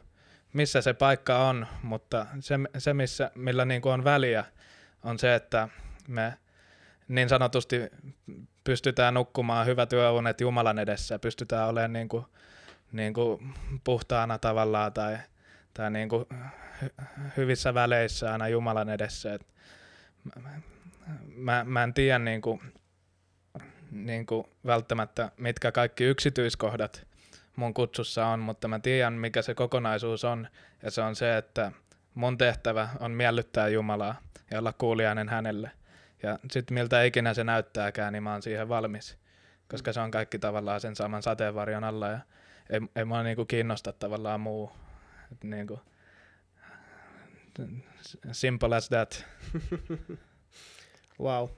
missä 0.52 0.80
se 0.80 0.94
paikka 0.94 1.48
on, 1.48 1.66
mutta 1.82 2.26
se, 2.40 2.54
se 2.78 2.94
missä, 2.94 3.30
millä 3.34 3.64
niin 3.64 3.82
kuin 3.82 3.92
on 3.92 4.04
väliä, 4.04 4.44
on 5.04 5.18
se, 5.18 5.34
että 5.34 5.68
me 6.08 6.34
niin 7.08 7.28
sanotusti 7.28 7.80
pystytään 8.64 9.14
nukkumaan 9.14 9.66
hyvät 9.66 9.92
yöunet 9.92 10.40
Jumalan 10.40 10.78
edessä, 10.78 11.18
pystytään 11.18 11.68
olemaan 11.68 11.92
niin 11.92 12.08
kuin, 12.08 12.24
niin 12.92 13.14
kuin 13.14 13.54
puhtaana 13.84 14.38
tavallaan 14.38 14.92
tai, 14.92 15.18
tai 15.74 15.90
niin 15.90 16.08
kuin 16.08 16.24
hyvissä 17.36 17.74
väleissä 17.74 18.32
aina 18.32 18.48
Jumalan 18.48 18.88
edessä. 18.88 19.34
Et 19.34 19.46
mä, 21.36 21.64
mä 21.64 21.82
en 21.82 21.94
tiedä 21.94 22.18
niin 22.18 22.40
kuin, 22.40 22.60
niin 23.90 24.26
kuin 24.26 24.46
välttämättä, 24.66 25.30
mitkä 25.36 25.72
kaikki 25.72 26.04
yksityiskohdat 26.04 27.06
mun 27.56 27.74
kutsussa 27.74 28.26
on, 28.26 28.40
mutta 28.40 28.68
mä 28.68 28.78
tiedän, 28.78 29.12
mikä 29.12 29.42
se 29.42 29.54
kokonaisuus 29.54 30.24
on, 30.24 30.48
ja 30.82 30.90
se 30.90 31.02
on 31.02 31.16
se, 31.16 31.36
että 31.36 31.72
mun 32.14 32.38
tehtävä 32.38 32.88
on 33.00 33.10
miellyttää 33.10 33.68
Jumalaa 33.68 34.14
ja 34.50 34.58
olla 34.58 34.72
kuulijainen 34.72 35.28
hänelle. 35.28 35.70
Ja 36.22 36.38
sitten 36.50 36.74
miltä 36.74 37.02
ikinä 37.02 37.34
se 37.34 37.44
näyttääkään, 37.44 38.12
niin 38.12 38.22
mä 38.22 38.32
oon 38.32 38.42
siihen 38.42 38.68
valmis, 38.68 39.18
koska 39.68 39.92
se 39.92 40.00
on 40.00 40.10
kaikki 40.10 40.38
tavallaan 40.38 40.80
sen 40.80 40.96
saman 40.96 41.22
sateenvarjon 41.22 41.84
alla, 41.84 42.08
ja 42.08 42.18
ei, 42.70 42.80
ei 42.96 43.04
mua 43.04 43.22
niinku 43.22 43.44
kiinnosta 43.44 43.92
tavallaan 43.92 44.40
muu. 44.40 44.72
Et 45.32 45.44
niinku, 45.44 45.80
Simple 48.32 48.76
as 48.76 48.88
that. 48.88 49.24
wow. 51.20 51.48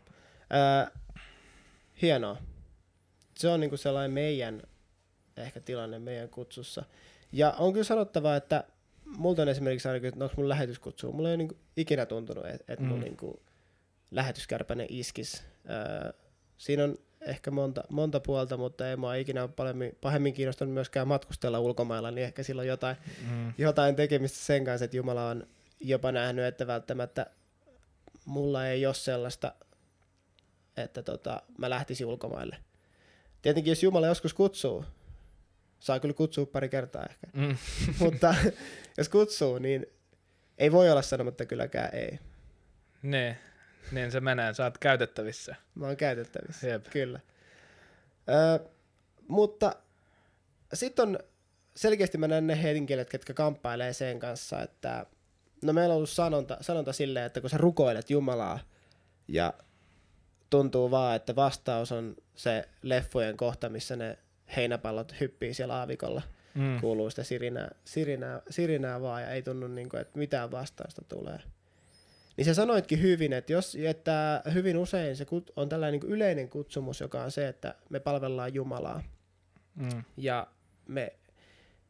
Äh, 0.52 0.92
hienoa. 2.02 2.36
Se 3.38 3.48
on 3.48 3.60
niinku 3.60 3.76
sellainen 3.76 4.10
meidän 4.10 4.62
ehkä 5.36 5.60
tilanne 5.60 5.98
meidän 5.98 6.28
kutsussa. 6.28 6.84
Ja 7.32 7.50
on 7.50 7.72
kyllä 7.72 7.84
sanottava, 7.84 8.36
että 8.36 8.64
multa 9.04 9.42
on 9.42 9.48
esimerkiksi 9.48 9.88
aina, 9.88 10.08
että 10.08 10.24
onko 10.24 10.34
mun 10.36 10.48
lähetyskutsu. 10.48 11.12
Mulla 11.12 11.28
ei 11.28 11.32
ole 11.32 11.36
niinku 11.36 11.56
ikinä 11.76 12.06
tuntunut, 12.06 12.46
että 12.46 12.72
et 12.72 12.80
mm. 12.80 12.86
mun 12.86 13.00
niinku 13.00 13.42
lähetyskärpänen 14.10 14.86
iskis. 14.90 15.44
Äh, 15.70 16.12
siinä 16.58 16.84
on 16.84 16.98
ehkä 17.20 17.50
monta, 17.50 17.84
monta 17.88 18.20
puolta, 18.20 18.56
mutta 18.56 18.90
ei 18.90 18.96
mua 18.96 19.14
ikinä 19.14 19.48
paljon, 19.48 19.76
pahemmin 20.00 20.34
kiinnostunut 20.34 20.74
myöskään 20.74 21.08
matkustella 21.08 21.60
ulkomailla, 21.60 22.10
niin 22.10 22.24
ehkä 22.24 22.42
sillä 22.42 22.60
on 22.60 22.66
jotain, 22.66 22.96
mm. 23.30 23.52
jotain 23.58 23.96
tekemistä 23.96 24.38
sen 24.38 24.64
kanssa, 24.64 24.84
että 24.84 24.96
Jumala 24.96 25.28
on 25.28 25.46
jopa 25.80 26.12
nähnyt, 26.12 26.44
että 26.44 26.66
välttämättä 26.66 27.26
mulla 28.24 28.66
ei 28.66 28.86
ole 28.86 28.94
sellaista, 28.94 29.54
että 30.76 31.02
tota, 31.02 31.42
mä 31.58 31.70
lähtisin 31.70 32.06
ulkomaille. 32.06 32.56
Tietenkin 33.42 33.70
jos 33.70 33.82
Jumala 33.82 34.06
joskus 34.06 34.34
kutsuu, 34.34 34.84
saa 35.80 36.00
kyllä 36.00 36.14
kutsua 36.14 36.46
pari 36.46 36.68
kertaa 36.68 37.06
ehkä, 37.10 37.26
mm. 37.32 37.56
mutta 38.04 38.34
jos 38.98 39.08
kutsuu, 39.08 39.58
niin 39.58 39.86
ei 40.58 40.72
voi 40.72 40.90
olla 40.90 41.02
sanomatta 41.02 41.46
kylläkään 41.46 41.94
ei. 41.94 42.18
Nee. 43.02 43.38
Niin 43.92 44.12
se 44.12 44.20
menee, 44.20 44.54
sä 44.54 44.64
oot 44.64 44.78
käytettävissä. 44.78 45.54
Mä 45.74 45.86
oon 45.86 45.96
käytettävissä, 45.96 46.66
Jep. 46.66 46.84
kyllä. 46.90 47.20
Ö, 48.28 48.68
mutta 49.28 49.76
sitten 50.74 51.08
on 51.08 51.18
selkeästi 51.76 52.18
mä 52.18 52.28
näen 52.28 52.46
ne 52.46 52.62
henkilöt, 52.62 53.10
ketkä 53.10 53.34
kamppailee 53.34 53.92
sen 53.92 54.18
kanssa, 54.18 54.62
että 54.62 55.06
no 55.62 55.72
meillä 55.72 55.92
on 55.92 55.96
ollut 55.96 56.10
sanonta, 56.10 56.56
sanonta 56.60 56.92
silleen, 56.92 57.26
että 57.26 57.40
kun 57.40 57.50
sä 57.50 57.58
rukoilet 57.58 58.10
Jumalaa 58.10 58.58
ja 59.28 59.54
tuntuu 60.50 60.90
vaan, 60.90 61.16
että 61.16 61.36
vastaus 61.36 61.92
on 61.92 62.16
se 62.36 62.68
leffojen 62.82 63.36
kohta, 63.36 63.68
missä 63.68 63.96
ne 63.96 64.18
heinäpallot 64.56 65.14
hyppii 65.20 65.54
siellä 65.54 65.74
aavikolla. 65.74 66.22
Mm. 66.54 66.80
Kuuluu 66.80 67.10
sitä 67.10 67.24
sirinää, 67.24 67.70
sirinää, 67.84 68.42
sirinää 68.50 69.00
vaan 69.00 69.22
ja 69.22 69.30
ei 69.30 69.42
tunnu, 69.42 69.68
niin 69.68 69.88
kuin, 69.88 70.00
että 70.00 70.18
mitään 70.18 70.50
vastausta 70.50 71.02
tulee. 71.08 71.38
Niin 72.40 72.44
sä 72.44 72.54
sanoitkin 72.54 73.02
hyvin, 73.02 73.32
että, 73.32 73.52
jos, 73.52 73.76
että 73.80 74.42
hyvin 74.54 74.76
usein 74.76 75.16
se 75.16 75.26
on 75.56 75.68
tällainen 75.68 76.00
niin 76.00 76.12
yleinen 76.12 76.48
kutsumus, 76.48 77.00
joka 77.00 77.22
on 77.22 77.30
se, 77.30 77.48
että 77.48 77.74
me 77.90 78.00
palvellaan 78.00 78.54
Jumalaa. 78.54 79.02
Mm. 79.74 80.04
Ja 80.16 80.46
me 80.88 81.12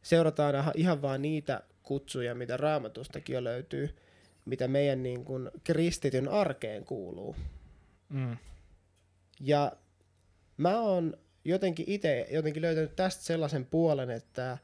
seurataan 0.03 0.55
ihan 0.75 1.03
vaan 1.03 1.23
niitä 1.23 1.61
kutsuja, 1.83 2.35
mitä 2.35 2.57
raamatustakin 2.57 3.35
jo 3.35 3.45
löytyy, 3.45 3.97
mitä 4.45 4.69
meidän 4.69 5.03
niin 5.03 5.25
kuin 5.25 5.51
kristityn 5.65 6.29
arkeen 6.29 6.85
kuuluu. 6.85 7.37
Mm. 8.09 8.37
Ja 9.41 9.73
mä 10.57 10.81
oon 10.81 11.17
jotenkin 11.45 11.85
itse 11.89 12.27
jotenkin 12.31 12.63
löytänyt 12.63 12.97
tästä 12.97 13.23
sellaisen 13.23 13.67
puolen, 13.67 14.11
että, 14.11 14.59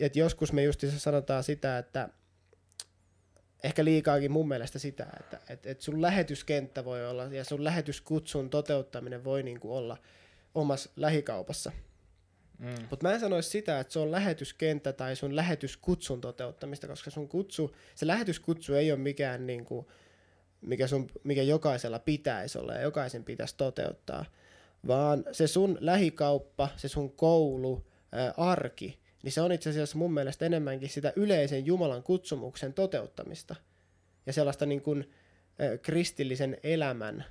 että 0.00 0.18
joskus 0.18 0.52
me 0.52 0.62
just 0.62 0.84
sanotaan 0.96 1.44
sitä, 1.44 1.78
että 1.78 2.08
ehkä 3.62 3.84
liikaakin 3.84 4.32
mun 4.32 4.48
mielestä 4.48 4.78
sitä, 4.78 5.06
että 5.20 5.38
et, 5.48 5.66
et 5.66 5.80
sun 5.80 6.02
lähetyskenttä 6.02 6.84
voi 6.84 7.06
olla 7.06 7.24
ja 7.24 7.44
sun 7.44 7.64
lähetyskutsun 7.64 8.50
toteuttaminen 8.50 9.24
voi 9.24 9.42
niinku 9.42 9.76
olla 9.76 9.96
omassa 10.54 10.90
lähikaupassa. 10.96 11.72
Mm. 12.58 12.86
Mutta 12.90 13.06
mä 13.06 13.14
en 13.14 13.20
sanoisi 13.20 13.50
sitä, 13.50 13.80
että 13.80 13.92
se 13.92 13.98
on 13.98 14.10
lähetyskenttä 14.10 14.92
tai 14.92 15.16
sun 15.16 15.36
lähetyskutsun 15.36 16.20
toteuttamista, 16.20 16.88
koska 16.88 17.10
sun 17.10 17.28
kutsu, 17.28 17.76
se 17.94 18.06
lähetyskutsu 18.06 18.74
ei 18.74 18.92
ole 18.92 19.00
mikään 19.00 19.46
niinku, 19.46 19.90
mikä, 20.60 20.86
sun, 20.86 21.10
mikä 21.24 21.42
jokaisella 21.42 21.98
pitäisi 21.98 22.58
olla 22.58 22.74
ja 22.74 22.80
jokaisen 22.80 23.24
pitäisi 23.24 23.54
toteuttaa, 23.56 24.24
vaan 24.86 25.24
se 25.32 25.46
sun 25.46 25.78
lähikauppa, 25.80 26.68
se 26.76 26.88
sun 26.88 27.12
koulu, 27.12 27.86
ää, 28.12 28.34
arki, 28.36 29.01
niin 29.22 29.32
se 29.32 29.40
on 29.40 29.52
itse 29.52 29.70
asiassa 29.70 29.98
mun 29.98 30.14
mielestä 30.14 30.46
enemmänkin 30.46 30.88
sitä 30.88 31.12
yleisen 31.16 31.66
Jumalan 31.66 32.02
kutsumuksen 32.02 32.74
toteuttamista 32.74 33.56
ja 34.26 34.32
sellaista 34.32 34.66
niin 34.66 34.82
kuin, 34.82 35.12
kristillisen 35.82 36.56
elämän 36.62 37.24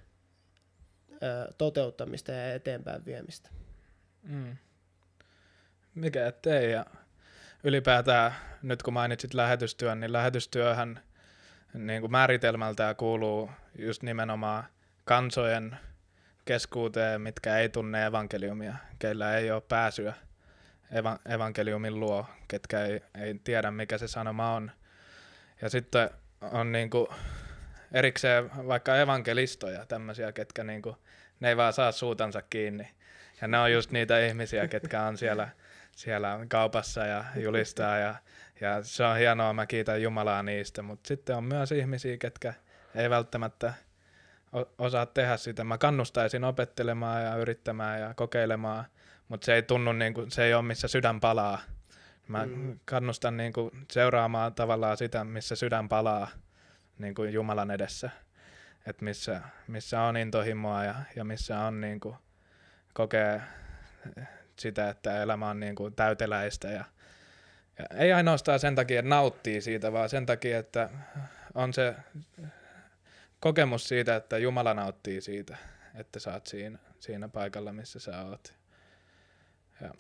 toteuttamista 1.58 2.32
ja 2.32 2.54
eteenpäin 2.54 3.06
viemistä. 3.06 3.50
Mm. 4.24 4.58
Mikä 5.96 6.28
ettei, 6.28 6.72
ja 6.72 6.86
ylipäätään 7.64 8.36
nyt 8.62 8.84
kun 8.84 8.94
mainitsit 8.94 9.34
lähetystyön, 9.34 10.00
niin 10.00 10.14
lähetystyöhän 10.14 11.00
niin 11.74 12.02
kuin 12.02 12.12
määritelmältään 12.12 12.96
kuuluu 12.96 13.50
just 13.78 14.04
nimenomaan 14.04 14.64
kansojen 15.06 15.78
keskuuteen, 16.46 17.22
mitkä 17.22 17.58
ei 17.58 17.70
tunne 17.70 18.06
evankeliumia, 18.06 18.76
keillä 19.00 19.38
ei 19.38 19.52
ole 19.52 19.62
pääsyä– 19.62 20.14
eva- 20.92 21.34
evankeliumin 21.34 22.00
luo, 22.00 22.26
ketkä 22.48 22.86
ei, 22.86 23.02
ei 23.22 23.40
tiedä, 23.44 23.72
mikä 23.72 23.98
se 23.98 24.08
sanoma 24.08 24.56
on. 24.56 24.72
Ja 25.62 25.70
sitten 25.70 26.10
on 26.42 26.72
niinku 26.72 27.14
erikseen 27.92 28.52
vaikka 28.68 28.98
evankelistoja, 28.98 29.86
tämmöisiä, 29.86 30.32
ketkä 30.32 30.64
niinku, 30.64 30.98
ne 31.40 31.50
ei 31.50 31.58
vaan 31.58 31.74
saa 31.74 31.92
suutansa 31.92 32.42
kiinni. 32.42 32.88
Ja 33.42 33.48
ne 33.48 33.60
on 33.60 33.74
just 33.74 33.92
niitä 33.92 34.20
ihmisiä, 34.20 34.68
ketkä 34.68 35.04
on 35.04 35.18
siellä, 35.18 35.50
siellä 35.96 36.40
kaupassa 36.48 37.06
ja 37.06 37.26
julistaa 37.36 37.98
ja, 37.98 38.16
ja 38.62 38.84
se 38.84 39.04
on 39.04 39.18
hienoa, 39.18 39.54
mä 39.54 39.66
kiitän 39.66 40.02
Jumalaa 40.02 40.44
niistä, 40.44 40.82
mutta 40.82 41.08
sitten 41.08 41.36
on 41.36 41.44
myös 41.44 41.72
ihmisiä, 41.72 42.18
ketkä 42.18 42.54
ei 42.96 43.10
välttämättä 43.10 43.74
osaa 44.78 45.06
tehdä 45.06 45.38
sitä. 45.38 45.64
Mä 45.64 45.78
kannustaisin 45.78 46.44
opettelemaan 46.44 47.24
ja 47.24 47.36
yrittämään 47.36 48.00
ja 48.02 48.14
kokeilemaan– 48.14 48.86
mutta 49.32 49.46
se 49.46 49.54
ei 49.54 49.64
tunnu, 49.64 49.94
niin 49.94 50.14
kuin, 50.14 50.32
se 50.32 50.44
ei 50.44 50.54
ole 50.54 50.62
missä 50.62 50.88
sydän 50.88 51.20
palaa. 51.20 51.62
Mä 52.28 52.46
mm. 52.46 52.80
kannustan 52.86 53.38
niin 53.38 53.54
kuin, 53.54 53.72
seuraamaan 53.92 54.54
tavallaan 54.54 54.98
sitä, 54.98 55.24
missä 55.24 55.56
sydän 55.56 55.90
palaa 55.90 56.28
niin 56.98 57.16
kuin 57.16 57.34
Jumalan 57.34 57.72
edessä. 57.72 58.10
Että 58.86 59.06
missä, 59.06 59.42
missä 59.68 60.02
on 60.02 60.18
intohimoa 60.18 60.84
ja, 60.84 60.96
ja 61.16 61.24
missä 61.24 61.60
on 61.60 61.82
niin 61.82 62.00
kuin, 62.00 62.16
kokee 62.94 63.42
sitä, 64.60 64.90
että 64.90 65.22
elämä 65.22 65.50
on 65.50 65.60
niin 65.60 65.76
kuin, 65.76 65.96
täyteläistä. 65.96 66.68
Ja, 66.68 66.86
ja 67.80 67.86
ei 67.98 68.14
ainoastaan 68.14 68.60
sen 68.60 68.76
takia, 68.76 69.00
että 69.00 69.10
nauttii 69.10 69.62
siitä, 69.62 69.92
vaan 69.92 70.10
sen 70.10 70.26
takia, 70.26 70.60
että 70.60 70.90
on 71.54 71.74
se 71.74 71.96
kokemus 73.42 73.88
siitä, 73.88 74.16
että 74.16 74.38
Jumala 74.38 74.74
nauttii 74.74 75.22
siitä, 75.22 75.58
että 75.96 76.20
sä 76.20 76.34
oot 76.34 76.48
siinä, 76.48 76.80
siinä 77.00 77.30
paikalla, 77.30 77.74
missä 77.74 78.00
sä 78.00 78.22
oot. 78.22 78.54
Ja 79.82 79.94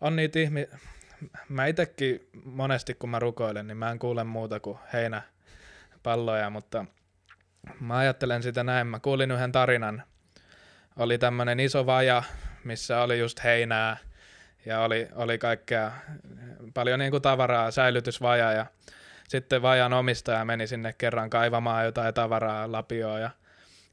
on 0.00 0.16
niitä 0.16 0.38
ihmi... 0.38 0.68
Mä 1.48 1.66
itekin 1.66 2.28
monesti, 2.44 2.94
kun 2.94 3.10
mä 3.10 3.18
rukoilen, 3.18 3.66
niin 3.66 3.76
mä 3.76 3.90
en 3.90 3.98
kuule 3.98 4.24
muuta 4.24 4.60
kuin 4.60 4.78
heinäpalloja, 4.92 6.50
mutta 6.50 6.84
mä 7.80 7.96
ajattelen 7.98 8.42
sitä 8.42 8.64
näin. 8.64 8.86
Mä 8.86 9.00
kuulin 9.00 9.30
yhden 9.30 9.52
tarinan. 9.52 10.02
Oli 10.96 11.18
tämmönen 11.18 11.60
iso 11.60 11.86
vaja, 11.86 12.22
missä 12.64 13.00
oli 13.00 13.18
just 13.18 13.44
heinää 13.44 13.96
ja 14.66 14.80
oli, 14.80 15.08
oli 15.14 15.38
kaikkea, 15.38 15.92
paljon 16.74 16.98
niin 16.98 17.10
kuin 17.10 17.22
tavaraa, 17.22 17.70
säilytysvaja 17.70 18.52
ja 18.52 18.66
sitten 19.28 19.62
vajan 19.62 19.92
omistaja 19.92 20.44
meni 20.44 20.66
sinne 20.66 20.92
kerran 20.92 21.30
kaivamaan 21.30 21.84
jotain 21.84 22.14
tavaraa 22.14 22.72
lapioon 22.72 23.20
ja, 23.20 23.30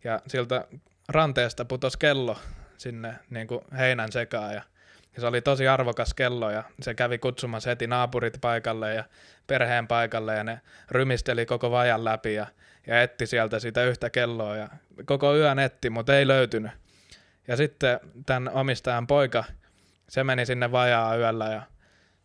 ja 0.03 0.19
siltä 0.27 0.67
ranteesta 1.07 1.65
putos 1.65 1.97
kello 1.97 2.37
sinne 2.77 3.15
niin 3.29 3.47
kuin 3.47 3.61
heinän 3.77 4.11
sekaan 4.11 4.53
ja, 4.53 4.61
ja 5.15 5.21
se 5.21 5.27
oli 5.27 5.41
tosi 5.41 5.67
arvokas 5.67 6.13
kello 6.13 6.51
ja 6.51 6.63
se 6.81 6.93
kävi 6.93 7.17
kutsumassa 7.17 7.69
heti 7.69 7.87
naapurit 7.87 8.37
paikalle 8.41 8.93
ja 8.93 9.03
perheen 9.47 9.87
paikalle 9.87 10.35
ja 10.35 10.43
ne 10.43 10.61
rymisteli 10.89 11.45
koko 11.45 11.71
vajan 11.71 12.05
läpi 12.05 12.33
ja, 12.33 12.47
ja 12.87 13.01
etti 13.01 13.27
sieltä 13.27 13.59
sitä 13.59 13.83
yhtä 13.83 14.09
kelloa 14.09 14.57
ja 14.57 14.67
koko 15.05 15.35
yön 15.35 15.59
etti, 15.59 15.89
mutta 15.89 16.17
ei 16.17 16.27
löytynyt. 16.27 16.71
Ja 17.47 17.57
sitten 17.57 17.99
tämän 18.25 18.49
omistajan 18.53 19.07
poika, 19.07 19.43
se 20.09 20.23
meni 20.23 20.45
sinne 20.45 20.71
vajaa 20.71 21.17
yöllä 21.17 21.45
ja 21.45 21.61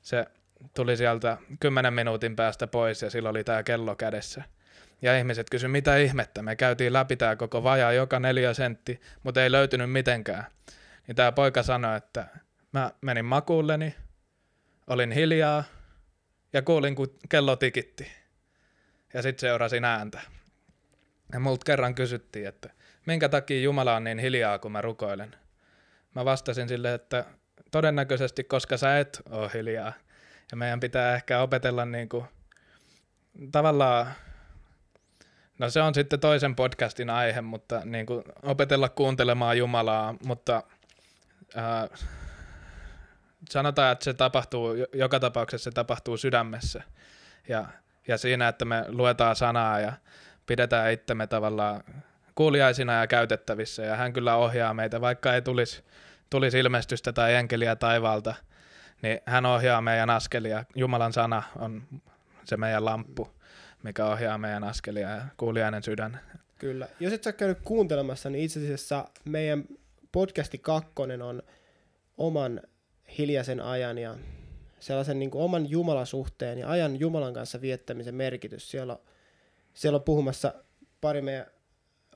se 0.02 0.26
tuli 0.74 0.96
sieltä 0.96 1.36
kymmenen 1.60 1.94
minuutin 1.94 2.36
päästä 2.36 2.66
pois 2.66 3.02
ja 3.02 3.10
sillä 3.10 3.28
oli 3.28 3.44
tämä 3.44 3.62
kello 3.62 3.96
kädessä. 3.96 4.44
Ja 5.02 5.18
ihmiset 5.18 5.50
kysyivät, 5.50 5.72
mitä 5.72 5.96
ihmettä, 5.96 6.42
me 6.42 6.56
käytiin 6.56 6.92
läpi 6.92 7.16
tämä 7.16 7.36
koko 7.36 7.62
vajaa 7.62 7.92
joka 7.92 8.20
neljä 8.20 8.54
sentti, 8.54 9.00
mutta 9.22 9.42
ei 9.42 9.52
löytynyt 9.52 9.92
mitenkään. 9.92 10.44
Niin 11.06 11.16
tämä 11.16 11.32
poika 11.32 11.62
sanoi, 11.62 11.96
että 11.96 12.26
mä 12.72 12.92
menin 13.00 13.24
makuulleni, 13.24 13.94
olin 14.86 15.12
hiljaa 15.12 15.64
ja 16.52 16.62
kuulin, 16.62 16.94
kun 16.94 17.18
kello 17.28 17.56
tikitti. 17.56 18.12
Ja 19.14 19.22
sitten 19.22 19.40
seurasin 19.40 19.84
ääntä. 19.84 20.20
Ja 21.32 21.40
multa 21.40 21.64
kerran 21.64 21.94
kysyttiin, 21.94 22.48
että 22.48 22.70
minkä 23.06 23.28
takia 23.28 23.60
Jumala 23.60 23.96
on 23.96 24.04
niin 24.04 24.18
hiljaa, 24.18 24.58
kun 24.58 24.72
mä 24.72 24.80
rukoilen. 24.80 25.36
Mä 26.14 26.24
vastasin 26.24 26.68
sille, 26.68 26.94
että 26.94 27.24
todennäköisesti, 27.70 28.44
koska 28.44 28.76
sä 28.76 28.98
et 28.98 29.22
ole 29.30 29.50
hiljaa. 29.54 29.92
Ja 30.50 30.56
meidän 30.56 30.80
pitää 30.80 31.14
ehkä 31.14 31.40
opetella 31.40 31.84
niin 31.84 32.08
kuin 32.08 32.24
tavallaan, 33.52 34.06
no 35.58 35.70
se 35.70 35.82
on 35.82 35.94
sitten 35.94 36.20
toisen 36.20 36.56
podcastin 36.56 37.10
aihe, 37.10 37.40
mutta 37.40 37.82
niin 37.84 38.06
kuin 38.06 38.24
opetella 38.42 38.88
kuuntelemaan 38.88 39.58
Jumalaa, 39.58 40.14
mutta 40.24 40.62
ää, 41.54 41.88
sanotaan, 43.50 43.92
että 43.92 44.04
se 44.04 44.14
tapahtuu, 44.14 44.74
joka 44.92 45.20
tapauksessa 45.20 45.70
se 45.70 45.74
tapahtuu 45.74 46.16
sydämessä. 46.16 46.82
Ja, 47.48 47.66
ja 48.08 48.18
siinä, 48.18 48.48
että 48.48 48.64
me 48.64 48.84
luetaan 48.88 49.36
sanaa 49.36 49.80
ja 49.80 49.92
pidetään 50.46 50.92
itsemme 50.92 51.26
tavallaan 51.26 51.84
kuuliaisina 52.34 52.92
ja 52.92 53.06
käytettävissä. 53.06 53.82
Ja 53.82 53.96
hän 53.96 54.12
kyllä 54.12 54.36
ohjaa 54.36 54.74
meitä, 54.74 55.00
vaikka 55.00 55.34
ei 55.34 55.42
tulisi, 55.42 55.84
tulisi 56.30 56.58
ilmestystä 56.58 57.12
tai 57.12 57.34
enkeliä 57.34 57.76
taivaalta, 57.76 58.34
niin 59.02 59.20
hän 59.26 59.46
ohjaa 59.46 59.80
meidän 59.80 60.10
askelia. 60.10 60.64
Jumalan 60.74 61.12
sana 61.12 61.42
on 61.58 61.82
se 62.44 62.56
meidän 62.56 62.84
lamppu, 62.84 63.28
mikä 63.82 64.06
ohjaa 64.06 64.38
meidän 64.38 64.64
askelia 64.64 65.10
ja 65.10 65.22
kuuliainen 65.36 65.82
sydän. 65.82 66.20
Kyllä. 66.58 66.88
Jos 67.00 67.12
et 67.12 67.22
sä 67.22 67.32
käynyt 67.32 67.58
kuuntelemassa, 67.64 68.30
niin 68.30 68.44
itse 68.44 68.60
asiassa 68.60 69.08
meidän 69.24 69.64
podcasti 70.12 70.58
kakkonen 70.58 71.22
on 71.22 71.42
oman 72.18 72.60
hiljaisen 73.18 73.60
ajan 73.60 73.98
ja 73.98 74.16
sellaisen 74.78 75.18
niin 75.18 75.30
kuin 75.30 75.42
oman 75.42 75.70
Jumalasuhteen 75.70 76.58
ja 76.58 76.70
ajan 76.70 77.00
Jumalan 77.00 77.34
kanssa 77.34 77.60
viettämisen 77.60 78.14
merkitys. 78.14 78.70
Siellä 78.70 78.92
on, 78.92 78.98
siellä 79.74 79.96
on 79.96 80.02
puhumassa 80.02 80.54
pari 81.00 81.22
meidän 81.22 81.46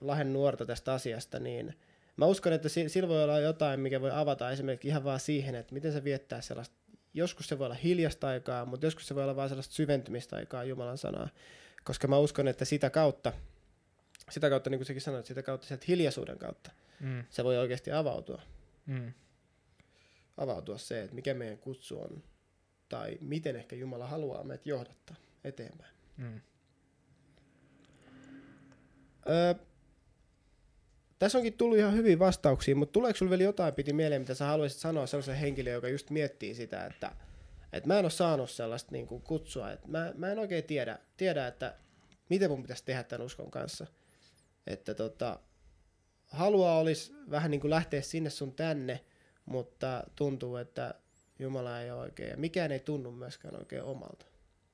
Lahen 0.00 0.32
nuorta 0.32 0.66
tästä 0.66 0.92
asiasta, 0.92 1.40
niin 1.40 1.74
mä 2.20 2.26
uskon, 2.26 2.52
että 2.52 2.68
sillä 2.68 3.08
voi 3.08 3.24
olla 3.24 3.38
jotain, 3.38 3.80
mikä 3.80 4.00
voi 4.00 4.10
avata 4.12 4.50
esimerkiksi 4.50 4.88
ihan 4.88 5.04
vaan 5.04 5.20
siihen, 5.20 5.54
että 5.54 5.74
miten 5.74 5.92
se 5.92 6.04
viettää 6.04 6.40
sellaista, 6.40 6.76
joskus 7.14 7.48
se 7.48 7.58
voi 7.58 7.66
olla 7.66 7.74
hiljasta 7.74 8.28
aikaa, 8.28 8.64
mutta 8.64 8.86
joskus 8.86 9.08
se 9.08 9.14
voi 9.14 9.22
olla 9.22 9.36
vaan 9.36 9.48
sellaista 9.48 9.74
syventymistä 9.74 10.36
aikaa 10.36 10.64
Jumalan 10.64 10.98
sanaa, 10.98 11.28
koska 11.84 12.08
mä 12.08 12.18
uskon, 12.18 12.48
että 12.48 12.64
sitä 12.64 12.90
kautta, 12.90 13.32
sitä 14.30 14.50
kautta, 14.50 14.70
niin 14.70 14.78
kuin 14.78 14.86
sekin 14.86 15.02
sanoit, 15.02 15.26
sitä 15.26 15.42
kautta 15.42 15.66
sieltä 15.66 15.84
hiljaisuuden 15.88 16.38
kautta, 16.38 16.70
mm. 17.00 17.24
se 17.30 17.44
voi 17.44 17.58
oikeasti 17.58 17.92
avautua. 17.92 18.42
Mm. 18.86 19.12
Avautua 20.36 20.78
se, 20.78 21.02
että 21.02 21.14
mikä 21.14 21.34
meidän 21.34 21.58
kutsu 21.58 22.00
on, 22.00 22.22
tai 22.88 23.18
miten 23.20 23.56
ehkä 23.56 23.76
Jumala 23.76 24.06
haluaa 24.06 24.44
meitä 24.44 24.68
johdattaa 24.68 25.16
eteenpäin. 25.44 25.94
Mm. 26.16 26.40
Öö, 29.28 29.54
tässä 31.20 31.38
onkin 31.38 31.52
tullut 31.52 31.78
ihan 31.78 31.94
hyviä 31.94 32.18
vastauksia, 32.18 32.76
mutta 32.76 32.92
tuleeko 32.92 33.16
sinulle 33.16 33.30
vielä 33.30 33.48
jotain 33.48 33.74
piti 33.74 33.92
mieleen, 33.92 34.22
mitä 34.22 34.34
sä 34.34 34.46
haluaisit 34.46 34.78
sanoa 34.78 35.06
sellaisen 35.06 35.34
henkilön, 35.34 35.72
joka 35.72 35.88
just 35.88 36.10
miettii 36.10 36.54
sitä, 36.54 36.86
että, 36.86 37.12
että 37.72 37.86
mä 37.86 37.98
en 37.98 38.04
ole 38.04 38.10
saanut 38.10 38.50
sellaista 38.50 38.92
niin 38.92 39.06
kuin 39.06 39.22
kutsua, 39.22 39.70
että 39.70 39.88
mä, 39.88 40.12
mä 40.16 40.32
en 40.32 40.38
oikein 40.38 40.64
tiedä, 40.64 40.98
tiedä, 41.16 41.46
että 41.46 41.74
miten 42.28 42.50
mun 42.50 42.62
pitäisi 42.62 42.84
tehdä 42.84 43.02
tämän 43.02 43.26
uskon 43.26 43.50
kanssa. 43.50 43.86
Että 44.66 44.94
tota, 44.94 45.38
halua 46.26 46.76
olisi 46.76 47.12
vähän 47.30 47.50
niin 47.50 47.60
kuin 47.60 47.70
lähteä 47.70 48.02
sinne 48.02 48.30
sun 48.30 48.54
tänne, 48.54 49.00
mutta 49.46 50.04
tuntuu, 50.16 50.56
että 50.56 50.94
Jumala 51.38 51.80
ei 51.80 51.90
ole 51.90 52.00
oikein, 52.00 52.30
ja 52.30 52.36
mikään 52.36 52.72
ei 52.72 52.80
tunnu 52.80 53.10
myöskään 53.10 53.58
oikein 53.58 53.82
omalta. 53.82 54.26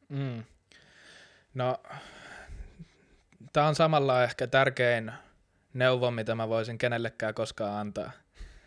Mm. 0.09 0.44
No, 1.54 1.82
tämä 3.52 3.68
on 3.68 3.74
samalla 3.74 4.24
ehkä 4.24 4.46
tärkein 4.46 5.12
neuvon, 5.76 6.14
mitä 6.14 6.34
mä 6.34 6.48
voisin 6.48 6.78
kenellekään 6.78 7.34
koskaan 7.34 7.80
antaa. 7.80 8.10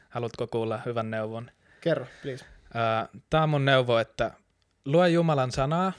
Haluatko 0.09 0.47
kuulla 0.47 0.79
hyvän 0.85 1.11
neuvon? 1.11 1.51
Kerro, 1.81 2.05
please. 2.21 2.45
Tämä 3.29 3.43
on 3.43 3.49
mun 3.49 3.65
neuvo, 3.65 3.97
että 3.97 4.31
lue 4.85 5.09
Jumalan 5.09 5.51
sanaa 5.51 5.93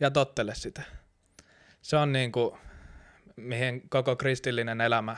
ja 0.00 0.10
tottele 0.10 0.54
sitä. 0.54 0.82
Se 1.82 1.96
on 1.96 2.12
niin 2.12 2.32
kuin, 2.32 2.58
mihin 3.36 3.88
koko 3.88 4.16
kristillinen 4.16 4.80
elämä 4.80 5.16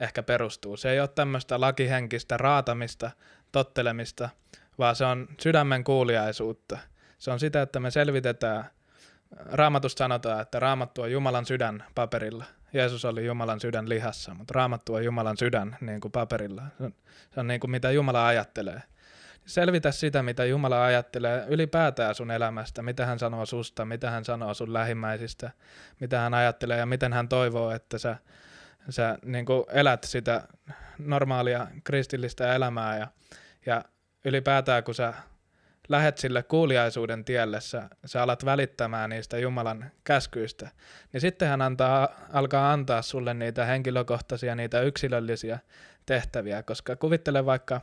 ehkä 0.00 0.22
perustuu. 0.22 0.76
Se 0.76 0.90
ei 0.90 1.00
ole 1.00 1.08
tämmöistä 1.08 1.60
lakihenkistä 1.60 2.36
raatamista, 2.36 3.10
tottelemista, 3.52 4.28
vaan 4.78 4.96
se 4.96 5.04
on 5.04 5.28
sydämen 5.40 5.84
kuuliaisuutta. 5.84 6.78
Se 7.18 7.30
on 7.30 7.40
sitä, 7.40 7.62
että 7.62 7.80
me 7.80 7.90
selvitetään, 7.90 8.64
raamatusta 9.36 9.98
sanotaan, 9.98 10.40
että 10.40 10.60
raamattu 10.60 11.02
on 11.02 11.12
Jumalan 11.12 11.46
sydän 11.46 11.84
paperilla– 11.94 12.44
Jeesus 12.74 13.04
oli 13.04 13.26
Jumalan 13.26 13.60
sydän 13.60 13.88
lihassa, 13.88 14.34
mutta 14.34 14.52
raamattu 14.54 14.94
on 14.94 15.04
Jumalan 15.04 15.36
sydän 15.36 15.76
niin 15.80 16.00
kuin 16.00 16.12
paperilla. 16.12 16.62
Se 16.78 16.84
on, 16.84 16.94
se 17.30 17.40
on 17.40 17.46
niin 17.46 17.60
kuin 17.60 17.70
mitä 17.70 17.90
Jumala 17.90 18.26
ajattelee. 18.26 18.82
Selvitä 19.46 19.92
sitä, 19.92 20.22
mitä 20.22 20.44
Jumala 20.44 20.84
ajattelee 20.84 21.44
ylipäätään 21.48 22.14
sun 22.14 22.30
elämästä, 22.30 22.82
mitä 22.82 23.06
hän 23.06 23.18
sanoo 23.18 23.46
susta, 23.46 23.84
mitä 23.84 24.10
hän 24.10 24.24
sanoo 24.24 24.54
sun 24.54 24.72
lähimmäisistä, 24.72 25.50
mitä 26.00 26.20
hän 26.20 26.34
ajattelee 26.34 26.78
ja 26.78 26.86
miten 26.86 27.12
hän 27.12 27.28
toivoo, 27.28 27.70
että 27.70 27.98
sä, 27.98 28.16
sä 28.88 29.18
niin 29.24 29.46
kuin 29.46 29.64
elät 29.68 30.04
sitä 30.04 30.48
normaalia 30.98 31.66
kristillistä 31.84 32.54
elämää 32.54 32.98
ja, 32.98 33.08
ja 33.66 33.84
ylipäätään 34.24 34.84
kun 34.84 34.94
sä 34.94 35.14
lähet 35.88 36.18
sille 36.18 36.42
kuuliaisuuden 36.42 37.24
tielle, 37.24 37.60
sä, 37.60 37.90
sä 38.04 38.22
alat 38.22 38.44
välittämään 38.44 39.10
niistä 39.10 39.38
Jumalan 39.38 39.90
käskyistä, 40.04 40.70
niin 41.12 41.20
sitten 41.20 41.48
hän 41.48 41.62
antaa, 41.62 42.08
alkaa 42.32 42.72
antaa 42.72 43.02
sulle 43.02 43.34
niitä 43.34 43.64
henkilökohtaisia, 43.64 44.54
niitä 44.54 44.80
yksilöllisiä 44.80 45.58
tehtäviä, 46.06 46.62
koska 46.62 46.96
kuvittele 46.96 47.46
vaikka, 47.46 47.80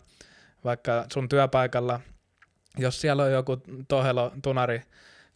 vaikka 0.64 1.06
sun 1.14 1.30
työpaikalla, 1.30 2.00
jos 2.78 3.02
siellä 3.02 3.24
on 3.24 3.32
joku 3.32 3.58
tohelo, 3.88 4.32
tunari, 4.42 4.82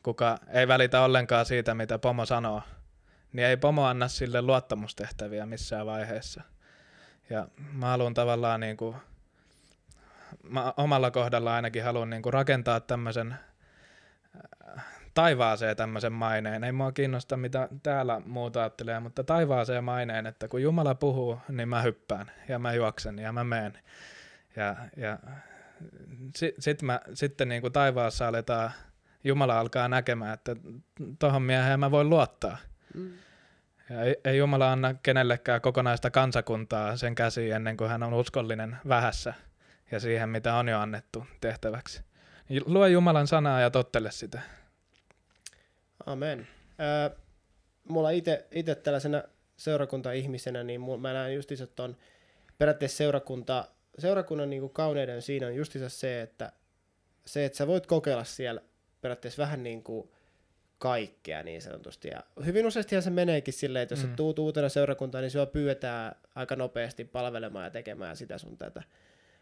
kuka 0.04 0.38
ei 0.54 0.68
välitä 0.68 1.02
ollenkaan 1.02 1.46
siitä, 1.46 1.74
mitä 1.76 2.00
pomo 2.00 2.26
sanoo, 2.26 2.62
niin 3.34 3.48
ei 3.48 3.58
pomo 3.58 3.86
anna 3.86 4.08
sille 4.08 4.42
luottamustehtäviä 4.42 5.46
missään 5.46 5.86
vaiheessa. 5.86 6.44
Ja 7.30 7.48
mä 7.74 7.88
haluan 7.88 8.14
tavallaan 8.14 8.60
niin 8.60 8.78
kuin 8.78 8.96
mä 10.44 10.74
omalla 10.78 11.12
kohdalla 11.12 11.56
ainakin 11.56 11.84
haluan 11.84 12.10
niin 12.10 12.22
kuin 12.22 12.34
rakentaa 12.34 12.80
tämmöisen 12.80 13.36
äh, 14.78 14.86
taivaaseen 15.14 15.78
tämmöisen 15.78 16.14
maineen. 16.14 16.64
Ei 16.64 16.72
mua 16.72 16.92
kiinnosta, 16.92 17.38
mitä 17.38 17.70
täällä 17.84 18.22
muuta 18.26 18.60
ajattelee, 18.60 19.00
mutta 19.00 19.24
taivaaseen 19.24 19.84
maineen, 19.84 20.26
että 20.26 20.48
kun 20.48 20.62
Jumala 20.62 20.96
puhuu, 20.96 21.40
niin 21.50 21.70
mä 21.70 21.82
hyppään 21.82 22.32
ja 22.48 22.60
mä 22.60 22.74
juoksen 22.74 23.20
ja 23.20 23.32
mä 23.32 23.44
meen. 23.44 23.80
Ja, 24.56 24.76
ja 24.98 25.20
si, 26.36 26.56
sit 26.60 26.82
mä, 26.82 27.00
sitten 27.14 27.50
niin 27.50 27.62
kuin 27.62 27.74
taivaassa 27.74 28.28
aletaan, 28.28 28.72
Jumala 29.24 29.60
alkaa 29.60 29.88
näkemään, 29.88 30.34
että 30.34 30.56
tuohon 31.20 31.42
mieheen 31.42 31.80
mä 31.80 31.92
voin 31.92 32.10
luottaa. 32.10 32.58
Mm. 32.94 33.14
Ja 33.90 34.02
ei, 34.02 34.16
ei 34.26 34.38
Jumala 34.38 34.72
anna 34.72 34.94
kenellekään 34.94 35.62
kokonaista 35.62 36.12
kansakuntaa 36.12 36.98
sen 36.98 37.16
käsiin 37.16 37.56
ennen 37.56 37.78
kuin 37.78 37.90
hän 37.90 38.04
on 38.04 38.14
uskollinen 38.14 38.78
vähässä 38.88 39.34
ja 39.96 40.00
siihen, 40.00 40.30
mitä 40.30 40.56
on 40.56 40.68
jo 40.68 40.80
annettu 40.80 41.26
tehtäväksi. 41.42 42.02
Lue 42.66 42.90
Jumalan 42.90 43.28
sanaa 43.28 43.62
ja 43.62 43.70
tottele 43.70 44.12
sitä. 44.12 44.42
Amen. 46.06 46.48
Äh, 46.70 47.18
mulla 47.84 48.10
itse 48.10 48.76
tällaisena 48.84 49.24
seurakunta-ihmisenä, 49.58 50.64
niin 50.64 50.82
mä 51.02 51.14
näen 51.14 51.36
justiinsa, 51.36 51.64
että 51.64 51.84
on 51.84 51.98
periaatteessa 52.58 52.98
seurakunta, 52.98 53.68
seurakunnan 54.00 54.50
niin 54.50 54.70
kauneuden 54.70 55.22
siinä 55.22 55.48
on 55.48 55.56
justiinsa 55.56 55.90
se, 55.90 56.22
että 56.22 56.52
se, 57.26 57.46
että 57.46 57.58
sä 57.58 57.68
voit 57.68 57.88
kokeilla 57.88 58.24
siellä 58.24 58.62
periaatteessa 59.02 59.44
vähän 59.44 59.64
niin 59.64 59.84
kuin 59.84 60.10
kaikkea 60.78 61.44
niin 61.44 61.62
sanotusti. 61.62 62.08
Ja 62.08 62.24
hyvin 62.46 62.66
useasti 62.66 63.02
se 63.02 63.10
meneekin 63.10 63.54
silleen, 63.54 63.84
että 63.84 63.94
jos 63.94 64.04
mm. 64.04 64.10
sä 64.10 64.16
tuut 64.16 64.40
uutena 64.40 64.70
seurakuntaan, 64.70 65.22
niin 65.22 65.32
sua 65.32 65.46
pyydetään 65.46 66.16
aika 66.36 66.56
nopeasti 66.56 67.06
palvelemaan 67.06 67.66
ja 67.66 67.72
tekemään 67.72 68.18
sitä 68.18 68.38
sun 68.38 68.58
tätä. 68.58 68.84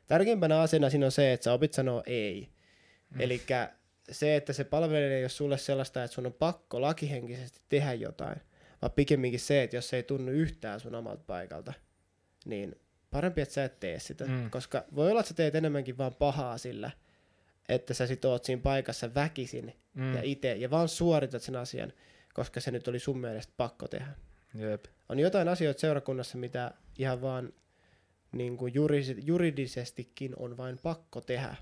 Tärkeimpänä 0.08 0.60
asiana 0.60 0.90
siinä 0.90 1.06
on 1.06 1.12
se, 1.12 1.34
että 1.34 1.44
sä 1.44 1.54
opit 1.54 1.74
sanoa 1.74 2.04
ei. 2.06 2.50
Mm. 3.10 3.22
Eli 3.22 3.42
se, 4.12 4.36
että 4.36 4.54
se 4.54 4.64
palvelee 4.64 5.18
ei 5.18 5.24
ole 5.24 5.30
sulle 5.30 5.58
sellaista, 5.58 6.04
että 6.04 6.16
sun 6.16 6.26
on 6.26 6.34
pakko 6.34 6.82
lakihenkisesti 6.82 7.62
tehdä 7.70 7.94
jotain, 7.94 8.42
vaan 8.82 8.92
pikemminkin 8.92 9.40
se, 9.40 9.64
että 9.64 9.76
jos 9.76 9.90
se 9.90 9.96
ei 9.96 10.04
tunnu 10.04 10.32
yhtään 10.32 10.80
sun 10.80 10.96
omalta 10.96 11.24
paikalta, 11.28 11.74
niin 12.46 12.76
parempi, 13.12 13.42
että 13.42 13.54
sä 13.54 13.64
et 13.64 13.80
tee 13.80 14.00
sitä. 14.00 14.26
Mm. 14.26 14.50
Koska 14.50 14.86
voi 14.96 15.10
olla, 15.10 15.20
että 15.20 15.28
sä 15.28 15.34
teet 15.34 15.56
enemmänkin 15.56 15.98
vaan 15.98 16.16
pahaa 16.16 16.58
sillä, 16.58 16.92
että 17.70 17.94
sä 17.94 18.08
sit 18.08 18.26
oot 18.26 18.44
siinä 18.44 18.62
paikassa 18.62 19.14
väkisin 19.16 19.74
mm. 19.94 20.14
ja 20.14 20.22
itse, 20.24 20.56
ja 20.56 20.70
vaan 20.70 20.90
suoritat 20.90 21.42
sen 21.42 21.56
asian, 21.56 21.94
koska 22.34 22.60
se 22.60 22.72
nyt 22.72 22.88
oli 22.88 23.00
sun 23.00 23.20
mielestä 23.20 23.54
pakko 23.58 23.88
tehdä. 23.88 24.08
Jep. 24.56 24.86
On 25.10 25.20
jotain 25.20 25.48
asioita 25.48 25.80
seurakunnassa, 25.80 26.38
mitä 26.38 26.72
ihan 26.98 27.22
vaan 27.22 27.54
niin 28.34 28.58
kuin 28.58 28.74
juridisestikin 29.24 30.34
on 30.38 30.58
vain 30.58 30.78
pakko 30.84 31.22
tehdä. 31.22 31.56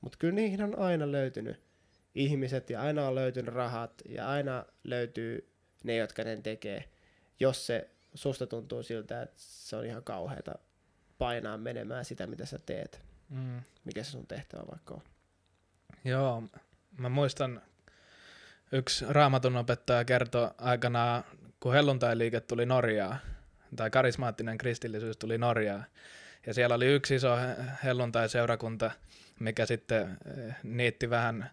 Mutta 0.00 0.18
kyllä 0.18 0.34
niihin 0.34 0.62
on 0.62 0.78
aina 0.78 1.12
löytynyt 1.12 1.60
ihmiset 2.14 2.70
ja 2.70 2.82
aina 2.82 3.08
on 3.08 3.14
löytynyt 3.14 3.54
rahat 3.54 4.02
ja 4.08 4.28
aina 4.28 4.64
löytyy 4.84 5.52
ne, 5.84 5.96
jotka 5.96 6.24
ne 6.24 6.36
tekee, 6.36 6.88
jos 7.40 7.66
se 7.66 7.90
susta 8.14 8.46
tuntuu 8.46 8.82
siltä, 8.82 9.22
että 9.22 9.36
se 9.36 9.76
on 9.76 9.86
ihan 9.86 10.04
kauheata 10.04 10.54
painaa 11.18 11.58
menemään 11.58 12.04
sitä, 12.04 12.26
mitä 12.26 12.46
sä 12.46 12.58
teet. 12.58 13.00
Mm. 13.28 13.60
Mikä 13.84 14.02
se 14.02 14.10
sun 14.10 14.26
tehtävä 14.26 14.62
vaikka 14.70 14.94
on. 14.94 15.02
Joo, 16.04 16.42
mä 16.98 17.08
muistan 17.08 17.62
yksi 18.72 19.04
raamatun 19.08 19.56
opettaja 19.56 20.04
kertoi 20.04 20.50
aikanaan, 20.58 21.24
kun 21.60 21.72
helluntai-liike 21.72 22.40
tuli 22.40 22.66
Norjaa, 22.66 23.18
tai 23.76 23.90
karismaattinen 23.90 24.58
kristillisyys 24.58 25.16
tuli 25.16 25.38
Norjaa, 25.38 25.84
ja 26.46 26.54
siellä 26.54 26.74
oli 26.74 26.86
yksi 26.86 27.14
iso 27.14 27.38
helluntai-seurakunta, 27.84 28.90
mikä 29.40 29.66
sitten 29.66 30.18
eh, 30.36 30.54
niitti 30.62 31.10
vähän 31.10 31.50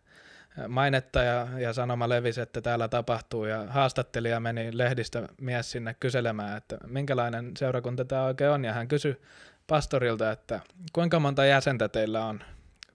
mainetta 0.67 1.23
ja, 1.23 1.47
ja 1.57 1.73
sanoma 1.73 2.09
levisi, 2.09 2.41
että 2.41 2.61
täällä 2.61 2.87
tapahtuu 2.87 3.45
ja 3.45 3.65
haastattelija 3.69 4.39
meni 4.39 4.77
lehdistä 4.77 5.27
mies 5.41 5.71
sinne 5.71 5.95
kyselemään, 5.99 6.57
että 6.57 6.77
minkälainen 6.87 7.51
seurakunta 7.57 8.05
tämä 8.05 8.23
oikein 8.23 8.49
on 8.49 8.65
ja 8.65 8.73
hän 8.73 8.87
kysyi 8.87 9.21
pastorilta, 9.67 10.31
että 10.31 10.59
kuinka 10.93 11.19
monta 11.19 11.45
jäsentä 11.45 11.89
teillä 11.89 12.25
on? 12.25 12.43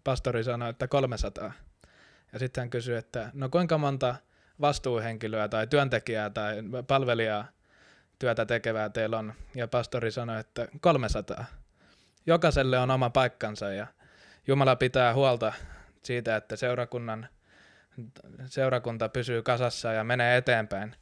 Pastori 0.05 0.45
sanoi, 0.45 0.71
että 0.71 0.89
300. 0.89 1.53
Ja 2.33 2.39
sitten 2.39 2.63
hän 2.63 2.71
kysyi, 2.71 2.97
että 2.97 3.31
no 3.35 3.49
kuinka 3.49 3.79
monta 3.79 4.15
vastuuhenkilöä 4.61 5.49
tai 5.49 5.67
työntekijää 5.67 6.31
tai 6.31 6.57
palvelijaa 6.87 7.49
työtä 8.21 8.47
tekevää 8.47 8.89
teillä 8.89 9.19
on? 9.19 9.35
Ja 9.55 9.69
pastori 9.69 10.11
sanoi, 10.11 10.41
että 10.41 10.69
300. 10.81 11.45
Jokaiselle 12.27 12.79
on 12.79 12.91
oma 12.91 13.11
paikkansa 13.11 13.73
ja 13.73 13.87
Jumala 14.47 14.77
pitää 14.77 15.15
huolta 15.15 15.53
siitä, 16.03 16.37
että 16.37 16.57
seurakunnan 16.57 17.29
seurakunta 18.47 19.09
pysyy 19.09 19.43
kasassa 19.43 19.93
ja 19.93 20.05
menee 20.05 20.37
eteenpäin. 20.37 20.97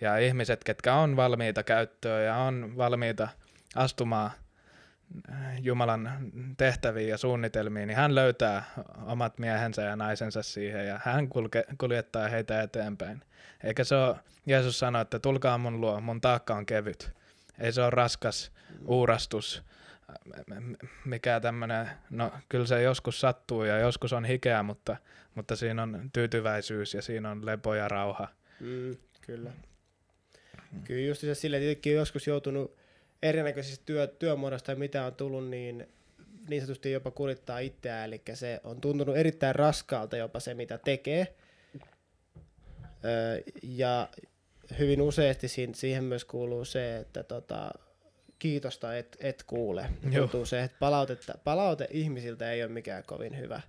Ja 0.00 0.18
ihmiset, 0.18 0.64
ketkä 0.64 0.94
on 0.94 1.16
valmiita 1.16 1.62
käyttöön 1.62 2.26
ja 2.26 2.36
on 2.36 2.76
valmiita 2.76 3.28
astumaan 3.76 4.30
Jumalan 5.60 6.30
tehtäviin 6.56 7.08
ja 7.08 7.18
suunnitelmiin, 7.18 7.86
niin 7.88 7.96
hän 7.96 8.14
löytää 8.14 8.64
omat 9.06 9.38
miehensä 9.38 9.82
ja 9.82 9.96
naisensa 9.96 10.42
siihen 10.42 10.86
ja 10.86 11.00
hän 11.04 11.28
kulke, 11.28 11.64
kuljettaa 11.78 12.28
heitä 12.28 12.62
eteenpäin. 12.62 13.22
Eikä 13.64 13.84
se 13.84 13.94
ole, 13.94 14.16
Jeesus 14.46 14.78
sanoi, 14.78 15.02
että 15.02 15.18
tulkaa 15.18 15.58
mun 15.58 15.80
luo, 15.80 16.00
mun 16.00 16.20
taakka 16.20 16.54
on 16.54 16.66
kevyt. 16.66 17.12
Ei 17.58 17.72
se 17.72 17.82
ole 17.82 17.90
raskas 17.90 18.52
uurastus, 18.84 19.62
mikä 21.04 21.40
tämmöinen, 21.40 21.90
no 22.10 22.32
kyllä 22.48 22.66
se 22.66 22.82
joskus 22.82 23.20
sattuu 23.20 23.64
ja 23.64 23.78
joskus 23.78 24.12
on 24.12 24.24
hikeä, 24.24 24.62
mutta, 24.62 24.96
mutta 25.34 25.56
siinä 25.56 25.82
on 25.82 26.10
tyytyväisyys 26.12 26.94
ja 26.94 27.02
siinä 27.02 27.30
on 27.30 27.46
lepo 27.46 27.74
ja 27.74 27.88
rauha. 27.88 28.28
Mm, 28.60 28.96
kyllä. 29.20 29.50
Kyllä 30.84 31.06
just 31.08 31.20
se 31.20 31.34
silleen, 31.34 31.62
tietenkin 31.62 31.94
joskus 31.94 32.26
joutunut 32.26 32.79
erinäköisistä 33.22 33.82
työ, 33.86 34.06
työmuodosta, 34.06 34.74
mitä 34.74 35.04
on 35.04 35.14
tullut, 35.14 35.48
niin 35.48 35.88
niin 36.48 36.62
sanotusti 36.62 36.92
jopa 36.92 37.10
kurittaa 37.10 37.58
itseään, 37.58 38.04
eli 38.08 38.22
se 38.34 38.60
on 38.64 38.80
tuntunut 38.80 39.16
erittäin 39.16 39.54
raskaalta 39.54 40.16
jopa 40.16 40.40
se, 40.40 40.54
mitä 40.54 40.78
tekee. 40.78 41.34
Öö, 43.04 43.40
ja 43.62 44.08
hyvin 44.78 45.02
useasti 45.02 45.46
siihen 45.72 46.04
myös 46.04 46.24
kuuluu 46.24 46.64
se, 46.64 46.96
että 46.96 47.22
tota, 47.22 47.70
kiitosta 48.38 48.96
et, 48.96 49.16
et 49.20 49.42
kuule. 49.42 49.90
Tuntuu 50.18 50.46
se, 50.46 50.62
että 50.62 50.76
palautetta, 50.80 51.34
palaute 51.44 51.88
ihmisiltä 51.90 52.52
ei 52.52 52.62
ole 52.62 52.72
mikään 52.72 53.04
kovin 53.04 53.38
hyvä. 53.38 53.60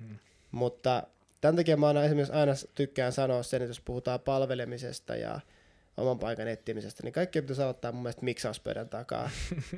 Mm. 0.00 0.18
Mutta 0.50 1.02
tämän 1.40 1.56
takia 1.56 1.76
mä 1.76 1.86
aina 1.86 2.04
esimerkiksi 2.04 2.32
aina 2.32 2.52
tykkään 2.74 3.12
sanoa 3.12 3.42
sen, 3.42 3.62
että 3.62 3.70
jos 3.70 3.80
puhutaan 3.80 4.20
palvelemisesta 4.20 5.16
ja 5.16 5.40
oman 5.96 6.18
paikan 6.18 6.48
etsimisestä, 6.48 7.02
niin 7.02 7.12
kaikki 7.12 7.40
pitäisi 7.40 7.62
aloittaa 7.62 7.92
mun 7.92 8.02
mielestä 8.02 8.24
miksauspöydän 8.24 8.88
takaa. 8.88 9.30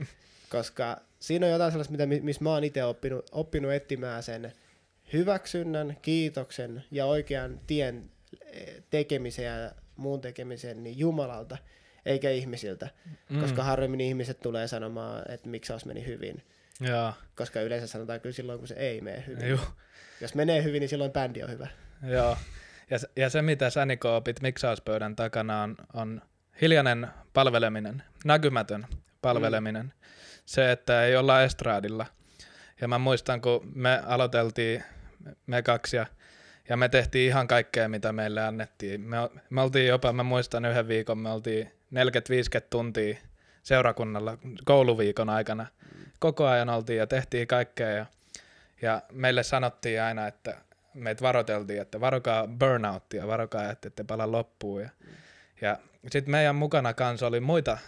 Koska 0.50 1.00
siinä 1.20 1.46
on 1.46 1.52
jotain 1.52 1.72
sellaista, 1.72 1.92
mitä, 1.92 2.07
missä 2.07 2.44
mä 2.44 2.50
oon 2.50 2.64
itse 2.64 2.85
oppinut, 2.85 3.28
oppinut 3.33 3.72
etsimään 3.72 4.22
sen 4.22 4.52
hyväksynnän, 5.12 5.96
kiitoksen 6.02 6.85
ja 6.90 7.07
oikean 7.07 7.61
tien 7.66 8.11
eh, 8.52 8.83
tekemisen 8.90 9.44
ja 9.44 9.72
muun 9.96 10.20
tekemisen 10.20 10.85
niin 10.85 10.98
Jumalalta 10.98 11.59
eikä 12.07 12.31
ihmisiltä, 12.31 12.88
mm. 13.28 13.40
koska 13.40 13.62
harvemmin 13.62 14.00
ihmiset 14.00 14.40
tulee 14.40 14.68
sanomaan, 14.68 15.33
että 15.33 15.48
miksi 15.48 15.72
olisi 15.72 15.87
meni 15.87 16.07
hyvin. 16.07 16.42
Ja. 16.81 17.12
Koska 17.37 17.61
yleensä 17.61 17.87
sanotaan 17.87 18.20
kyllä 18.20 18.33
silloin, 18.33 18.59
kun 18.59 18.68
se 18.68 18.74
ei 18.74 19.00
mene 19.00 19.24
hyvin. 19.26 19.48
Juh. 19.48 19.72
Jos 20.20 20.35
menee 20.35 20.62
hyvin, 20.62 20.81
niin 20.81 20.88
silloin 20.88 21.12
bändi 21.12 21.42
on 21.42 21.50
hyvä. 21.50 21.68
Joo. 22.02 22.37
Ja, 22.90 22.98
ja 23.16 23.31
se, 23.31 23.42
mitä 23.42 23.70
sä 23.70 23.87
Niko 23.87 24.16
opit 24.16 24.40
miksauspöydän 24.42 25.16
takana, 25.16 25.62
on, 25.62 25.77
on 25.94 26.22
hiljainen 26.61 27.09
palveleminen, 27.33 28.03
näkymätön 28.24 28.87
palveleminen. 29.22 29.87
Mm. 29.87 29.92
Se, 30.46 30.72
että 30.72 31.05
ei 31.05 31.16
olla 31.16 31.42
estraadilla. 31.42 32.07
Ja 32.81 32.88
mä 32.88 32.98
muistan, 32.98 33.40
kun 33.40 33.72
me 33.74 34.03
aloiteltiin, 34.07 34.85
me 35.46 35.62
kaksi, 35.62 35.96
ja, 35.96 36.07
ja 36.68 36.77
me 36.77 36.88
tehtiin 36.88 37.29
ihan 37.29 37.48
kaikkea, 37.48 37.88
mitä 37.88 38.12
meille 38.12 38.42
annettiin. 38.42 39.01
Me, 39.01 39.16
me 39.51 39.61
oltiin 39.61 39.87
jopa, 39.87 40.12
mä 40.12 40.22
muistan 40.22 40.64
yhden 40.64 40.88
viikon, 40.88 41.18
me 41.18 41.31
oltiin 41.31 41.66
40-50 41.66 41.70
tuntia 42.70 43.16
seurakunnalla 43.62 44.38
kouluviikon 44.64 45.29
aikana. 45.29 45.66
Koko 46.18 46.46
ajan 46.46 46.68
oltiin 46.68 46.98
ja 46.98 47.07
tehtiin 47.07 47.48
kaikkea 47.48 47.90
ja, 47.90 48.07
ja 48.83 49.03
meille 49.12 49.42
sanottiin 49.42 50.03
aina, 50.03 50.27
että 50.27 50.57
meitä 50.98 51.22
varoiteltiin, 51.22 51.80
että 51.80 52.00
varokaa 52.00 52.48
burnouttia, 52.58 53.26
varokaa, 53.26 53.70
että 53.70 53.88
ette 53.88 54.04
pala 54.04 54.32
loppuun. 54.32 54.80
Ja, 54.80 54.88
ja 55.61 55.78
sitten 56.11 56.30
meidän 56.30 56.56
mukana 56.56 56.94
kanssa 56.94 57.26
oli 57.26 57.40
muita 57.40 57.78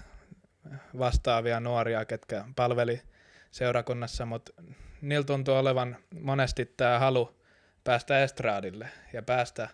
vastaavia 0.98 1.60
nuoria, 1.60 2.04
ketkä 2.04 2.44
palveli 2.56 3.02
seurakunnassa, 3.50 4.26
mutta 4.26 4.52
niillä 5.00 5.24
tuntuu 5.24 5.54
olevan 5.54 5.96
monesti 6.20 6.66
tämä 6.66 6.98
halu 6.98 7.40
päästä 7.84 8.22
estraadille 8.22 8.88
ja 9.12 9.22
päästä 9.22 9.68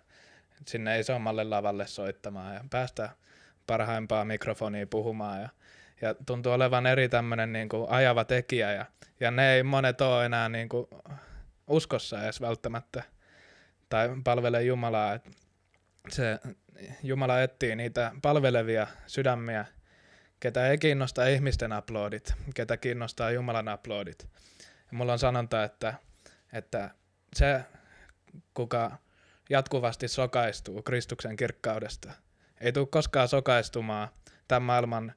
sinne 0.66 1.01
isommalle 1.01 1.44
lavalle 1.44 1.87
soittamaan 1.87 2.55
ja 2.55 2.64
päästä 2.70 3.11
parhaimpaa 3.66 4.25
mikrofonia 4.25 4.87
puhumaan 4.87 5.40
ja, 5.40 5.49
ja 6.01 6.14
tuntuu 6.27 6.53
olevan 6.53 6.87
eri 6.87 7.09
tämmöinen 7.09 7.53
niin 7.53 7.68
kuin 7.68 7.90
ajava 7.90 8.25
tekijä 8.25 8.72
ja, 8.72 8.87
ja 9.20 9.31
ne 9.31 9.55
ei 9.55 9.62
monet 9.62 10.01
ole 10.01 10.27
enää 10.27 10.49
niin 10.49 10.68
kuin 10.68 10.87
uskossa 11.66 12.22
edes 12.25 12.40
välttämättä 12.40 13.03
tai 13.88 14.09
palvele 14.25 14.62
Jumalaa. 14.62 15.14
että 15.14 15.31
se 16.09 16.38
Jumala 17.03 17.42
etsii 17.42 17.77
niitä 17.77 18.12
palvelevia 18.22 18.87
sydämiä, 19.07 19.64
ketä 20.40 20.68
ei 20.68 20.79
kiinnosta 20.79 21.27
ihmisten 21.27 21.72
aplodit, 21.72 22.35
ketä 22.55 22.77
kiinnostaa 22.77 23.31
Jumalan 23.31 23.68
aplodit. 23.68 24.29
Ja 24.62 24.96
mulla 24.96 25.12
on 25.12 25.18
sanonta, 25.18 25.64
että, 25.64 25.94
että 26.53 26.90
se, 27.37 27.61
kuka 28.55 28.96
jatkuvasti 29.51 30.09
sokaistuu 30.09 30.83
Kristuksen 30.83 31.37
kirkkaudesta– 31.37 32.12
ei 32.61 32.72
tule 32.72 32.87
koskaan 32.87 33.29
sokaistumaan 33.29 34.09
tämän 34.49 34.62
maailman 34.62 35.14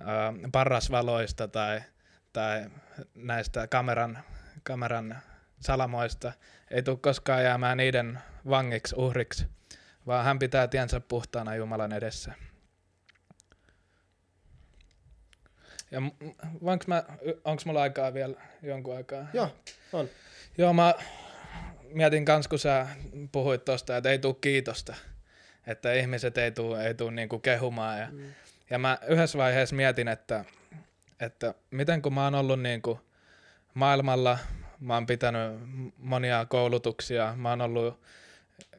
äh, 0.00 0.50
parrasvaloista 0.52 1.48
tai, 1.48 1.82
tai 2.32 2.70
näistä 3.14 3.66
kameran, 3.66 4.18
kameran 4.62 5.18
salamoista. 5.60 6.32
Ei 6.70 6.82
tule 6.82 6.96
koskaan 6.96 7.44
jäämään 7.44 7.76
niiden 7.76 8.18
vangiksi, 8.48 8.94
uhriksi, 8.98 9.46
vaan 10.06 10.24
hän 10.24 10.38
pitää 10.38 10.68
tiensä 10.68 11.00
puhtaana 11.00 11.54
Jumalan 11.54 11.92
edessä. 11.92 12.34
Ja 15.90 16.02
voinko 16.64 16.84
mä, 16.88 17.04
onko 17.44 17.62
mulla 17.66 17.82
aikaa 17.82 18.14
vielä 18.14 18.34
jonkun 18.62 18.96
aikaa? 18.96 19.26
Joo, 19.32 19.56
on. 19.92 20.08
Joo, 20.58 20.72
mä 20.72 20.94
mietin 21.94 22.24
kans, 22.24 22.48
kun 22.48 22.58
sä 22.58 22.86
puhuit 23.32 23.64
tosta, 23.64 23.96
että 23.96 24.10
ei 24.10 24.18
tule 24.18 24.36
kiitosta 24.40 24.94
että 25.66 25.92
ihmiset 25.92 26.38
ei 26.38 26.50
tule 26.50 26.86
ei 26.86 26.94
tuu 26.94 27.10
niinku 27.10 27.38
kehumaan. 27.38 27.98
Ja, 27.98 28.08
mm. 28.10 28.32
ja 28.70 28.78
mä 28.78 28.98
yhdessä 29.08 29.38
vaiheessa 29.38 29.76
mietin, 29.76 30.08
että, 30.08 30.44
että 31.20 31.54
miten 31.70 32.02
kun 32.02 32.14
mä 32.14 32.24
oon 32.24 32.34
ollut 32.34 32.60
niinku 32.60 33.00
maailmalla, 33.74 34.38
mä 34.80 34.94
oon 34.94 35.06
pitänyt 35.06 35.60
monia 35.96 36.46
koulutuksia, 36.46 37.34
mä 37.36 37.50
oon 37.50 37.60
ollut 37.60 38.00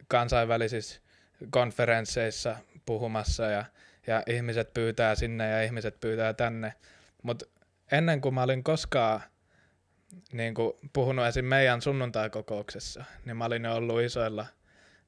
kansainvälisissä 0.08 1.02
konferensseissa 1.50 2.56
puhumassa 2.86 3.44
ja, 3.44 3.66
ja 4.08 4.24
ihmiset 4.28 4.74
pyytää 4.74 5.16
sinne 5.16 5.50
ja 5.50 5.64
ihmiset 5.64 6.00
pyytää 6.00 6.34
tänne. 6.34 6.74
Mutta 7.24 7.46
ennen 7.92 8.22
kuin 8.22 8.34
mä 8.34 8.44
olin 8.44 8.64
koskaan 8.64 9.22
niin 10.32 10.54
kuin 10.54 10.74
puhunut 10.94 11.26
esim. 11.26 11.46
meidän 11.46 11.82
sunnuntaikokouksessa, 11.82 13.04
niin 13.26 13.38
mä 13.38 13.46
olin 13.46 13.64
jo 13.64 13.76
ollut 13.76 14.02
isoilla– 14.02 14.46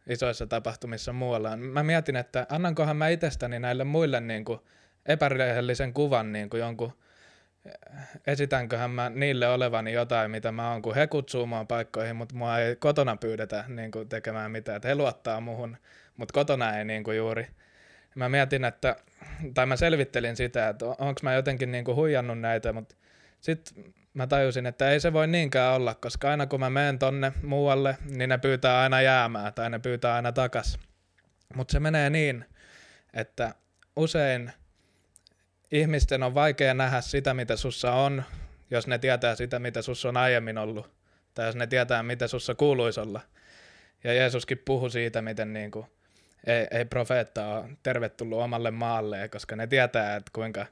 isoissa 0.08 0.47
tapahtumissa 0.47 1.13
muualla. 1.13 1.58
Mä 1.58 1.84
mietin, 1.84 2.15
että 2.15 2.45
annankohan 2.49 2.97
mä 2.97 3.08
itsestäni 3.08 3.60
näille 3.60 3.84
muille 3.84 4.19
niin 4.19 4.45
kuin 4.45 4.60
epärehellisen 5.06 5.93
kuvan 5.93 6.34
niin 6.34 6.49
kuin 6.49 6.60
jonkun, 6.60 6.93
esitänköhän 8.28 8.91
mä 8.91 9.10
niille 9.10 9.47
olevani 9.47 9.93
jotain, 9.93 10.32
mitä 10.32 10.52
mä 10.52 10.71
oon, 10.71 10.82
kun 10.82 10.95
he 10.95 11.08
kutsuu 11.08 11.45
mua 11.45 11.65
paikkoihin, 11.65 12.15
mutta 12.15 12.36
mua 12.36 12.60
ei 12.60 12.76
kotona 12.76 13.15
pyydetä 13.15 13.63
niin 13.67 13.91
kuin 13.91 14.10
tekemään 14.10 14.52
mitään, 14.52 14.76
että 14.76 14.88
he 14.88 14.95
luottaa 14.95 15.41
muhun, 15.41 15.78
mutta 16.17 16.34
kotona 16.34 16.78
ei 16.78 16.86
niin 16.86 17.04
kuin 17.04 17.17
juuri. 17.17 17.47
Mä 18.15 18.30
mietin, 18.30 18.65
että, 18.65 18.95
tai 19.54 19.65
mä 19.65 19.76
selvittelin 19.76 20.36
sitä, 20.36 20.69
että 20.69 20.86
onko 20.86 21.19
mä 21.23 21.34
jotenkin 21.34 21.71
niin 21.71 21.86
kuin 21.86 21.95
huijannut 21.95 22.39
näitä, 22.39 22.73
mutta 22.73 22.95
sitten 23.41 23.93
mä 24.13 24.28
tajusin, 24.28 24.65
että 24.65 24.91
ei 24.91 24.99
se 24.99 25.13
voi 25.13 25.28
niinkään 25.28 25.76
olla, 25.76 25.95
koska 25.95 26.30
aina 26.30 26.47
kun 26.47 26.60
mä 26.60 26.69
menen 26.69 26.99
tonne 26.99 27.32
muualle, 27.43 27.97
niin 28.06 28.30
ne 28.30 28.38
pyytää 28.38 28.82
aina 28.82 29.02
jäämään 29.02 29.54
tai 29.54 29.69
ne 29.69 29.80
pyytää 29.80 30.15
aina 30.15 30.32
takas. 30.32 30.80
Mutta 31.56 31.71
se 31.71 31.80
menee 31.80 32.10
niin, 32.10 32.45
että 33.13 33.56
usein 33.95 34.52
ihmisten 35.74 36.24
on 36.24 36.34
vaikea 36.34 36.74
nähdä 36.74 37.02
sitä, 37.02 37.34
mitä 37.34 37.56
sussa 37.56 37.94
on, 37.94 38.24
jos 38.72 38.88
ne 38.88 38.98
tietää 38.98 39.36
sitä, 39.36 39.60
mitä 39.60 39.82
sussa 39.82 40.10
on 40.10 40.18
aiemmin 40.18 40.58
ollut, 40.58 40.92
tai 41.34 41.46
jos 41.46 41.56
ne 41.56 41.68
tietää, 41.68 42.04
mitä 42.04 42.28
sussa 42.28 42.56
kuuluisi 42.56 43.00
olla. 43.00 43.22
Ja 44.04 44.14
Jeesuskin 44.14 44.62
puhui 44.66 44.92
siitä, 44.92 45.22
miten 45.22 45.54
niin 45.54 45.72
kuin, 45.72 45.86
ei, 46.48 46.68
ei 46.72 46.86
profeetta 46.86 47.48
ole 47.48 47.70
tervetullut 47.84 48.40
omalle 48.40 48.72
maalle, 48.72 49.30
koska 49.30 49.56
ne 49.56 49.68
tietää, 49.68 50.16
että 50.16 50.32
kuinka, 50.34 50.66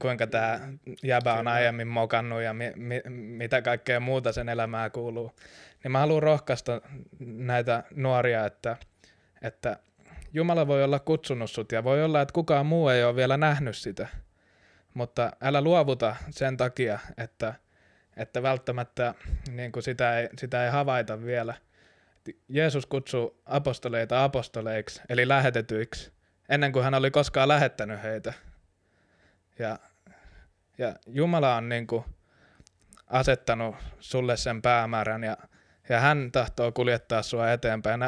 kuinka 0.00 0.26
tämä 0.26 0.60
jäbä 1.02 1.34
on 1.34 1.48
aiemmin 1.48 1.88
mokannut 1.88 2.42
ja 2.42 2.54
mi, 2.54 2.72
mi, 2.76 3.00
mitä 3.10 3.62
kaikkea 3.62 4.00
muuta 4.00 4.32
sen 4.32 4.48
elämää 4.48 4.90
kuuluu. 4.90 5.32
Niin 5.84 5.92
mä 5.92 5.98
haluan 5.98 6.22
rohkaista 6.22 6.80
näitä 7.20 7.82
nuoria, 7.94 8.46
että, 8.46 8.76
että 9.42 9.76
Jumala 10.32 10.66
voi 10.66 10.84
olla 10.84 10.98
kutsunut 10.98 11.50
sut 11.50 11.72
ja 11.72 11.84
voi 11.84 12.04
olla, 12.04 12.20
että 12.20 12.32
kukaan 12.32 12.66
muu 12.66 12.88
ei 12.88 13.04
ole 13.04 13.16
vielä 13.16 13.36
nähnyt 13.36 13.76
sitä. 13.76 14.08
Mutta 14.94 15.30
älä 15.40 15.60
luovuta 15.60 16.16
sen 16.30 16.56
takia, 16.56 16.98
että, 17.16 17.54
että 18.16 18.42
välttämättä 18.42 19.14
niin 19.50 19.72
kuin 19.72 19.82
sitä, 19.82 20.18
ei, 20.18 20.28
sitä 20.38 20.64
ei 20.64 20.70
havaita 20.70 21.22
vielä. 21.22 21.54
Jeesus 22.48 22.86
kutsuu 22.86 23.42
apostoleita 23.46 24.24
apostoleiksi, 24.24 25.02
eli 25.08 25.28
lähetetyiksi, 25.28 26.12
ennen 26.48 26.72
kuin 26.72 26.84
hän 26.84 26.94
oli 26.94 27.10
koskaan 27.10 27.48
lähettänyt 27.48 28.02
heitä. 28.02 28.32
Ja, 29.58 29.78
ja 30.78 30.94
Jumala 31.06 31.56
on 31.56 31.68
niin 31.68 31.86
kuin 31.86 32.04
asettanut 33.06 33.76
sulle 34.00 34.36
sen 34.36 34.62
päämäärän 34.62 35.24
ja, 35.24 35.36
ja 35.88 36.00
hän 36.00 36.32
tahtoo 36.32 36.72
kuljettaa 36.72 37.22
sua 37.22 37.52
eteenpäin. 37.52 38.00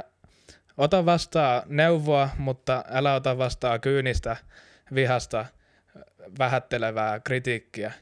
Ota 0.76 1.06
vastaan 1.06 1.62
neuvoa, 1.66 2.28
mutta 2.38 2.84
älä 2.88 3.14
ota 3.14 3.38
vastaan 3.38 3.80
kyynistä, 3.80 4.36
vihasta, 4.94 5.46
vähättelevää 6.38 7.20
kritiikkiä. 7.20 7.92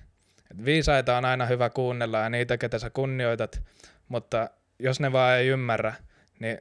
Et 0.51 0.65
viisaita 0.65 1.17
on 1.17 1.25
aina 1.25 1.47
hyvä 1.47 1.71
kuunnella 1.71 2.19
ja 2.19 2.31
niitä, 2.31 2.59
ketä 2.59 2.79
sä 2.79 2.91
kunnioitat, 2.91 3.63
mutta 4.09 4.51
jos 4.79 5.01
ne 5.01 5.13
vaan 5.13 5.37
ei 5.37 5.49
ymmärrä, 5.49 5.95
niin 6.41 6.59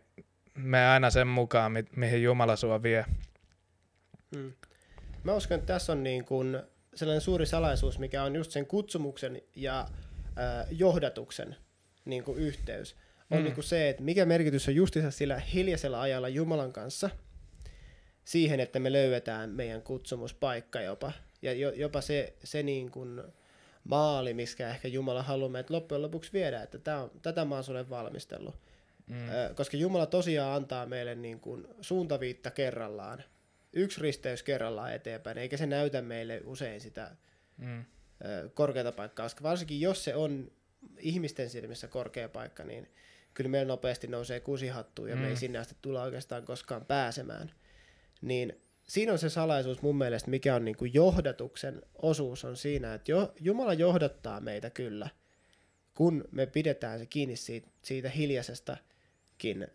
me 0.55 0.87
aina 0.87 1.09
sen 1.09 1.27
mukaan, 1.27 1.71
mi- 1.71 1.85
mihin 1.95 2.23
Jumala 2.23 2.55
sua 2.55 2.83
vie. 2.83 3.05
Hmm. 4.35 4.53
Mä 5.23 5.33
uskon, 5.33 5.57
että 5.57 5.73
tässä 5.73 5.91
on 5.91 6.03
niin 6.03 6.25
kuin 6.25 6.61
sellainen 6.95 7.21
suuri 7.21 7.45
salaisuus, 7.45 7.99
mikä 7.99 8.23
on 8.23 8.35
just 8.35 8.51
sen 8.51 8.65
kutsumuksen 8.65 9.41
ja 9.55 9.79
äh, 9.79 10.67
johdatuksen 10.71 11.55
niin 12.05 12.23
kuin 12.23 12.37
yhteys 12.37 12.95
on 13.31 13.37
mm. 13.37 13.43
niin 13.43 13.53
kuin 13.53 13.63
se, 13.63 13.89
että 13.89 14.03
mikä 14.03 14.25
merkitys 14.25 14.67
on 14.67 14.75
justissa 14.75 15.11
sillä 15.11 15.39
hiljaisella 15.39 16.01
ajalla 16.01 16.29
Jumalan 16.29 16.73
kanssa 16.73 17.09
siihen, 18.23 18.59
että 18.59 18.79
me 18.79 18.91
löydetään 18.91 19.49
meidän 19.49 19.81
kutsumuspaikka 19.81 20.81
jopa. 20.81 21.11
Ja 21.41 21.53
jopa 21.53 22.01
se, 22.01 22.33
se 22.43 22.63
niin 22.63 22.91
kuin 22.91 23.21
maali, 23.83 24.33
missä 24.33 24.69
ehkä 24.69 24.87
Jumala 24.87 25.23
haluaa 25.23 25.49
meidät 25.49 25.69
loppujen 25.69 26.01
lopuksi 26.01 26.33
viedä, 26.33 26.61
että 26.61 26.77
tämä 26.77 27.01
on, 27.01 27.11
tätä 27.21 27.45
mä 27.45 27.55
oon 27.55 27.63
sulle 27.63 27.89
valmistellut. 27.89 28.55
Mm. 29.07 29.55
Koska 29.55 29.77
Jumala 29.77 30.05
tosiaan 30.05 30.55
antaa 30.55 30.85
meille 30.85 31.15
niin 31.15 31.39
kuin 31.39 31.67
suuntaviitta 31.81 32.51
kerrallaan, 32.51 33.23
yksi 33.73 34.01
risteys 34.01 34.43
kerrallaan 34.43 34.93
eteenpäin, 34.93 35.37
eikä 35.37 35.57
se 35.57 35.65
näytä 35.65 36.01
meille 36.01 36.41
usein 36.45 36.81
sitä 36.81 37.15
mm. 37.57 37.85
korkeata 38.53 38.91
paikkaa, 38.91 39.25
koska 39.25 39.43
varsinkin 39.43 39.81
jos 39.81 40.03
se 40.03 40.15
on 40.15 40.51
ihmisten 40.99 41.49
silmissä 41.49 41.87
korkea 41.87 42.29
paikka, 42.29 42.63
niin 42.63 42.89
kyllä 43.37 43.49
meillä 43.49 43.67
nopeasti 43.67 44.07
nousee 44.07 44.39
kusihattu 44.39 45.05
ja 45.05 45.15
mm. 45.15 45.21
me 45.21 45.27
ei 45.27 45.33
mm. 45.33 45.37
sinne 45.37 45.59
asti 45.59 45.75
tulla 45.81 46.03
oikeastaan 46.03 46.45
koskaan 46.45 46.85
pääsemään. 46.85 47.51
Niin 48.21 48.61
siinä 48.83 49.11
on 49.11 49.19
se 49.19 49.29
salaisuus 49.29 49.81
mun 49.81 49.97
mielestä, 49.97 50.29
mikä 50.29 50.55
on 50.55 50.65
niin 50.65 50.77
kuin 50.77 50.93
johdatuksen 50.93 51.81
osuus 52.01 52.45
on 52.45 52.57
siinä, 52.57 52.93
että 52.93 53.11
jo, 53.11 53.33
Jumala 53.39 53.73
johdattaa 53.73 54.39
meitä 54.39 54.69
kyllä, 54.69 55.09
kun 55.95 56.23
me 56.31 56.45
pidetään 56.45 56.99
se 56.99 57.05
kiinni 57.05 57.35
siitä, 57.35 57.67
siitä 57.81 58.09
hiljaisestakin 58.09 59.67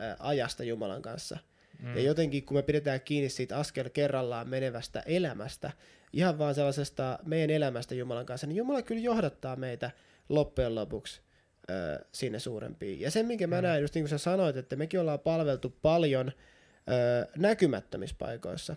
ää, 0.00 0.16
ajasta 0.18 0.64
Jumalan 0.64 1.02
kanssa. 1.02 1.38
Mm. 1.82 1.96
Ja 1.96 2.02
jotenkin 2.02 2.44
kun 2.44 2.56
me 2.56 2.62
pidetään 2.62 3.00
kiinni 3.00 3.28
siitä 3.28 3.58
askel 3.58 3.90
kerrallaan 3.90 4.48
menevästä 4.48 5.02
elämästä, 5.06 5.72
ihan 6.12 6.38
vaan 6.38 6.54
sellaisesta 6.54 7.18
meidän 7.26 7.50
elämästä 7.50 7.94
Jumalan 7.94 8.26
kanssa, 8.26 8.46
niin 8.46 8.56
Jumala 8.56 8.82
kyllä 8.82 9.02
johdattaa 9.02 9.56
meitä 9.56 9.90
loppujen 10.28 10.74
lopuksi 10.74 11.20
ö, 11.70 12.04
sinne 12.12 12.38
suurempiin. 12.38 13.00
Ja 13.00 13.10
se, 13.10 13.22
minkä 13.22 13.46
mä 13.46 13.56
mm. 13.56 13.62
näen, 13.62 13.82
just 13.82 13.94
niin 13.94 14.02
kuin 14.02 14.10
sä 14.10 14.18
sanoit, 14.18 14.56
että 14.56 14.76
mekin 14.76 15.00
ollaan 15.00 15.20
palveltu 15.20 15.76
paljon 15.82 16.32
ö, 16.88 17.26
näkymättömissä 17.36 18.16
paikoissa, 18.18 18.76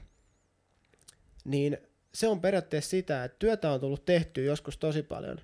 niin 1.45 1.77
se 2.13 2.27
on 2.27 2.41
periaatteessa 2.41 2.89
sitä, 2.89 3.23
että 3.23 3.39
työtä 3.39 3.71
on 3.71 3.79
tullut 3.79 4.05
tehtyä 4.05 4.43
joskus 4.43 4.77
tosi 4.77 5.03
paljon, 5.03 5.37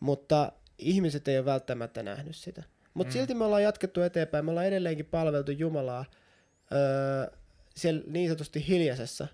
mutta 0.00 0.52
ihmiset 0.78 1.28
ei 1.28 1.38
ole 1.38 1.44
välttämättä 1.44 2.02
nähnyt 2.02 2.36
sitä. 2.36 2.62
Mutta 2.94 3.10
mm. 3.10 3.12
silti 3.12 3.34
me 3.34 3.44
ollaan 3.44 3.62
jatkettu 3.62 4.02
eteenpäin, 4.02 4.44
me 4.44 4.50
ollaan 4.50 4.66
edelleenkin 4.66 5.06
palveltu 5.06 5.52
Jumalaa 5.52 6.04
öö, 6.72 7.38
siellä 7.76 8.02
niin 8.06 8.28
sanotusti 8.28 8.68
hiljaisessa. 8.68 9.26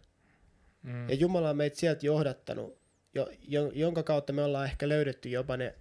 Mm. 0.83 1.09
Ja 1.09 1.15
Jumala 1.15 1.51
on 1.51 1.57
meitä 1.57 1.77
sieltä 1.77 2.07
johdattanut, 2.07 2.79
jo, 3.15 3.29
jo, 3.49 3.71
jonka 3.75 4.03
kautta 4.03 4.33
me 4.33 4.43
ollaan 4.43 4.67
ehkä 4.67 4.89
löydetty 4.89 5.29
jopa 5.29 5.57
ne 5.57 5.75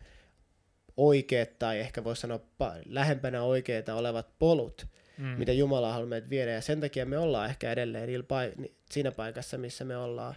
oikeat 0.98 1.60
tai 1.60 1.80
ehkä 1.80 2.04
voisi 2.04 2.22
sanoa 2.22 2.40
lähempänä 2.86 3.44
oikeita 3.44 3.96
olevat 3.96 4.28
polut, 4.40 4.88
mm. 5.18 5.26
mitä 5.26 5.52
Jumala 5.52 5.94
haluaa 5.94 6.10
meitä 6.10 6.30
viedä. 6.30 6.52
Ja 6.52 6.62
sen 6.62 6.82
takia 6.82 7.06
me 7.06 7.18
ollaan 7.18 7.50
ehkä 7.50 7.72
edelleen 7.72 8.10
siinä 8.92 9.12
paikassa, 9.12 9.58
missä 9.58 9.86
me 9.86 9.98
ollaan. 9.98 10.36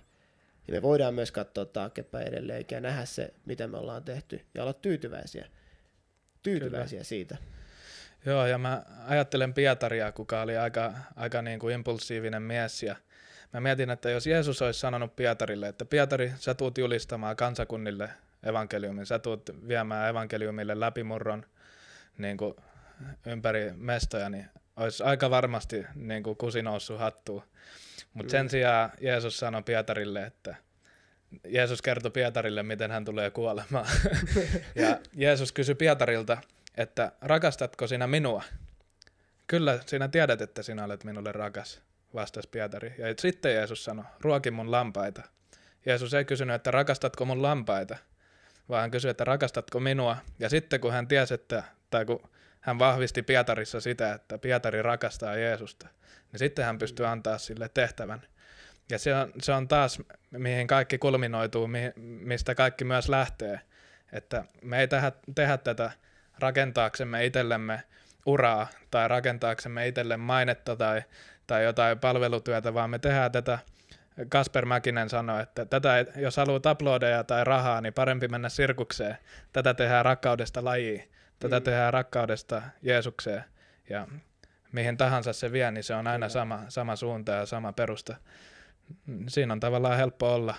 Ja 0.69 0.75
me 0.75 0.83
voidaan 0.83 1.15
myös 1.15 1.33
katsoa 1.33 1.65
taaksepäin 1.65 2.29
edelleen 2.29 2.65
ja 2.71 2.81
nähdä 2.81 3.05
se, 3.05 3.35
mitä 3.47 3.67
me 3.67 3.77
ollaan 3.77 4.05
tehty 4.05 4.41
ja 4.55 4.63
olla 4.63 4.73
tyytyväisiä, 4.73 5.47
tyytyväisiä 6.43 6.97
Kyllä. 6.97 7.05
siitä. 7.05 7.37
Joo, 8.27 8.47
ja 8.47 8.59
mä 8.59 8.83
ajattelen 9.07 9.55
Pietaria, 9.55 10.13
kuka 10.13 10.43
oli 10.43 10.57
aika, 10.57 10.95
aika 11.17 11.43
niin 11.43 11.59
kuin 11.59 11.75
impulsiivinen 11.75 12.43
mies, 12.43 12.83
ja 12.83 12.97
mä 13.53 13.61
mietin, 13.61 13.91
että 13.91 14.11
jos 14.11 14.27
Jeesus 14.27 14.63
olisi 14.63 14.81
sanonut 14.81 15.17
Pietarille, 15.17 15.69
että 15.69 15.85
Pietari, 15.85 16.33
sä 16.39 16.55
tuut 16.55 16.79
julistamaan 16.79 17.37
kansakunnille 17.37 18.11
evankeliumin. 18.43 19.07
Sä 19.07 19.19
tuut 19.19 19.51
viemään 19.69 20.11
evankeliumille 20.11 20.81
läpimurron 20.81 21.47
niin 22.19 22.37
kuin 22.37 22.55
ympäri 23.27 23.73
mestoja, 23.77 24.29
niin 24.29 24.47
olisi 24.77 25.03
aika 25.03 25.31
varmasti 25.31 25.87
niin 25.95 26.23
kuin 26.23 26.37
kusi 26.37 26.63
noussut 26.63 26.99
hattuun. 26.99 27.43
Mutta 28.15 28.31
sen 28.31 28.51
sijaan 28.51 28.91
Jeesus 29.01 29.39
sanoi 29.39 29.63
Pietarille, 29.63 30.23
että 30.23 30.55
Jeesus 31.49 31.83
kertoi 31.83 32.11
Pietarille, 32.11 32.63
miten 32.63 32.91
hän 32.91 33.05
tulee 33.05 33.31
kuolemaan. 33.31 33.87
ja 34.75 34.99
Jeesus 35.15 35.53
kysyi 35.53 35.75
Pietarilta, 35.75 36.39
että 36.77 37.13
rakastatko 37.21 37.87
sinä 37.87 38.07
minua? 38.07 38.43
Kyllä, 39.47 39.79
sinä 39.87 40.09
tiedät, 40.09 40.41
että 40.41 40.63
sinä 40.63 40.85
olet 40.85 41.05
minulle 41.05 41.33
rakas, 41.33 41.83
vastasi 42.15 42.49
Pietari. 42.49 42.95
Ja 42.99 43.07
sitten 43.19 43.55
Jeesus 43.55 43.85
sanoi, 43.85 44.05
ruoki 44.21 44.51
mun 44.51 44.71
lampaita. 44.71 45.23
Jeesus 45.87 46.15
ei 46.15 46.25
kysynyt, 46.25 46.55
että 46.55 46.71
rakastatko 46.71 47.25
mun 47.25 47.43
lampaita, 47.43 47.97
vaan 48.69 48.81
hän 48.81 48.91
kysyi, 48.91 49.11
että 49.11 49.25
rakastatko 49.25 49.81
minua. 49.81 50.17
Ja 50.39 50.49
sitten 50.49 50.81
kun 50.81 50.93
hän 50.93 51.09
tiesi, 51.09 51.35
että, 51.35 51.63
tai 51.91 52.05
kun 52.05 52.23
hän 52.61 52.79
vahvisti 52.79 53.23
Pietarissa 53.23 53.81
sitä, 53.81 54.13
että 54.13 54.39
Pietari 54.39 54.83
rakastaa 54.83 55.37
Jeesusta, 55.37 55.89
niin 56.33 56.39
sitten 56.39 56.65
hän 56.65 56.79
pystyy 56.79 57.07
antaa 57.07 57.39
sille 57.39 57.71
tehtävän. 57.75 58.23
Ja 58.91 58.99
se 58.99 59.15
on, 59.15 59.33
se 59.43 59.53
on 59.53 59.69
taas, 59.69 60.03
mihin 60.31 60.67
kaikki 60.67 60.99
kulminoituu, 60.99 61.67
mihin, 61.67 61.93
mistä 61.97 62.55
kaikki 62.55 62.85
myös 62.85 63.09
lähtee. 63.09 63.61
Että 64.13 64.45
me 64.63 64.81
ei 64.81 64.89
tehdä, 64.89 65.13
tehdä 65.35 65.57
tätä 65.57 65.91
rakentaaksemme 66.39 67.27
itsellemme 67.27 67.83
uraa 68.27 68.67
tai 68.91 69.09
rakentaaksemme 69.09 69.89
itselle 69.89 70.17
mainetta 70.17 70.77
tai, 70.77 71.03
tai 71.47 71.65
jotain 71.65 71.99
palvelutyötä, 71.99 72.75
vaan 72.75 72.91
me 72.91 72.99
tehdään 72.99 73.33
tätä– 73.33 73.59
Kasper 74.29 74.67
Mäkinen 74.67 75.09
sanoi, 75.09 75.43
että 75.43 75.65
tätä, 75.65 76.05
jos 76.17 76.37
haluaa 76.37 76.73
uploadeja 76.73 77.25
tai 77.25 77.45
rahaa, 77.45 77.81
niin 77.81 77.95
parempi 77.95 78.29
mennä 78.29 78.49
sirkukseen. 78.49 79.19
Tätä 79.53 79.75
tehdään 79.75 80.05
rakkaudesta 80.05 80.65
lajiin. 80.65 81.11
Tätä 81.39 81.61
mm. 81.61 81.65
tehdään 81.65 81.93
rakkaudesta 81.93 82.63
Jeesukseen. 82.83 83.45
Ja 83.91 84.09
mihin 84.73 84.97
tahansa 84.97 85.33
se 85.33 85.53
vie, 85.53 85.71
niin 85.71 85.85
se 85.85 85.95
on 85.95 86.07
aina 86.07 86.29
sama, 86.29 86.65
sama 86.69 86.97
suunta 86.97 87.33
ja 87.33 87.47
sama 87.47 87.73
perusta. 87.73 88.17
Siinä 89.29 89.53
on 89.53 89.61
tavallaan 89.61 89.97
helppo 89.97 90.35
olla, 90.35 90.55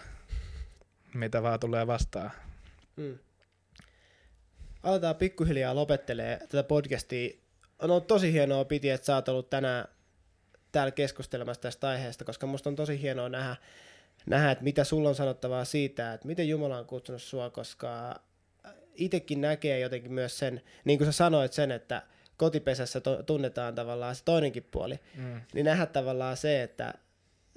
mitä 1.14 1.44
vaan 1.44 1.60
tulee 1.60 1.88
vastaan. 1.88 2.32
Mm. 2.96 3.18
Aletaan 4.84 5.16
pikkuhiljaa 5.16 5.76
lopettelee 5.76 6.40
tätä 6.40 6.64
podcastia. 6.64 7.38
On 7.80 7.92
ollut 7.92 8.08
tosi 8.08 8.34
hienoa 8.34 8.66
piti, 8.66 8.90
että 8.90 9.06
sä 9.06 9.16
oot 9.16 9.30
ollut 9.30 9.50
tänään 9.50 9.86
täällä 10.78 10.92
keskustelemassa 10.92 11.62
tästä 11.62 11.88
aiheesta, 11.88 12.26
koska 12.26 12.48
musta 12.48 12.70
on 12.70 12.76
tosi 12.76 13.02
hienoa 13.02 13.30
nähdä, 13.30 13.56
nähdä, 14.26 14.52
että 14.52 14.64
mitä 14.64 14.84
sulla 14.84 15.10
on 15.10 15.16
sanottavaa 15.16 15.66
siitä, 15.66 16.14
että 16.14 16.28
miten 16.28 16.50
Jumala 16.50 16.78
on 16.78 16.86
kutsunut 16.86 17.22
sua, 17.22 17.50
koska 17.50 18.20
itsekin 18.96 19.42
näkee 19.42 19.80
jotenkin 19.80 20.14
myös 20.14 20.40
sen, 20.40 20.62
niin 20.86 21.00
kuin 21.00 21.06
sä 21.06 21.12
sanoit 21.12 21.54
sen, 21.54 21.72
että 21.72 22.02
kotipesässä 22.38 23.02
to, 23.02 23.24
tunnetaan 23.24 23.76
tavallaan 23.76 24.16
se 24.16 24.24
toinenkin 24.24 24.64
puoli, 24.72 25.00
mm. 25.16 25.42
niin 25.54 25.66
nähdä 25.66 25.86
tavallaan 25.86 26.38
se, 26.38 26.64
että, 26.64 26.94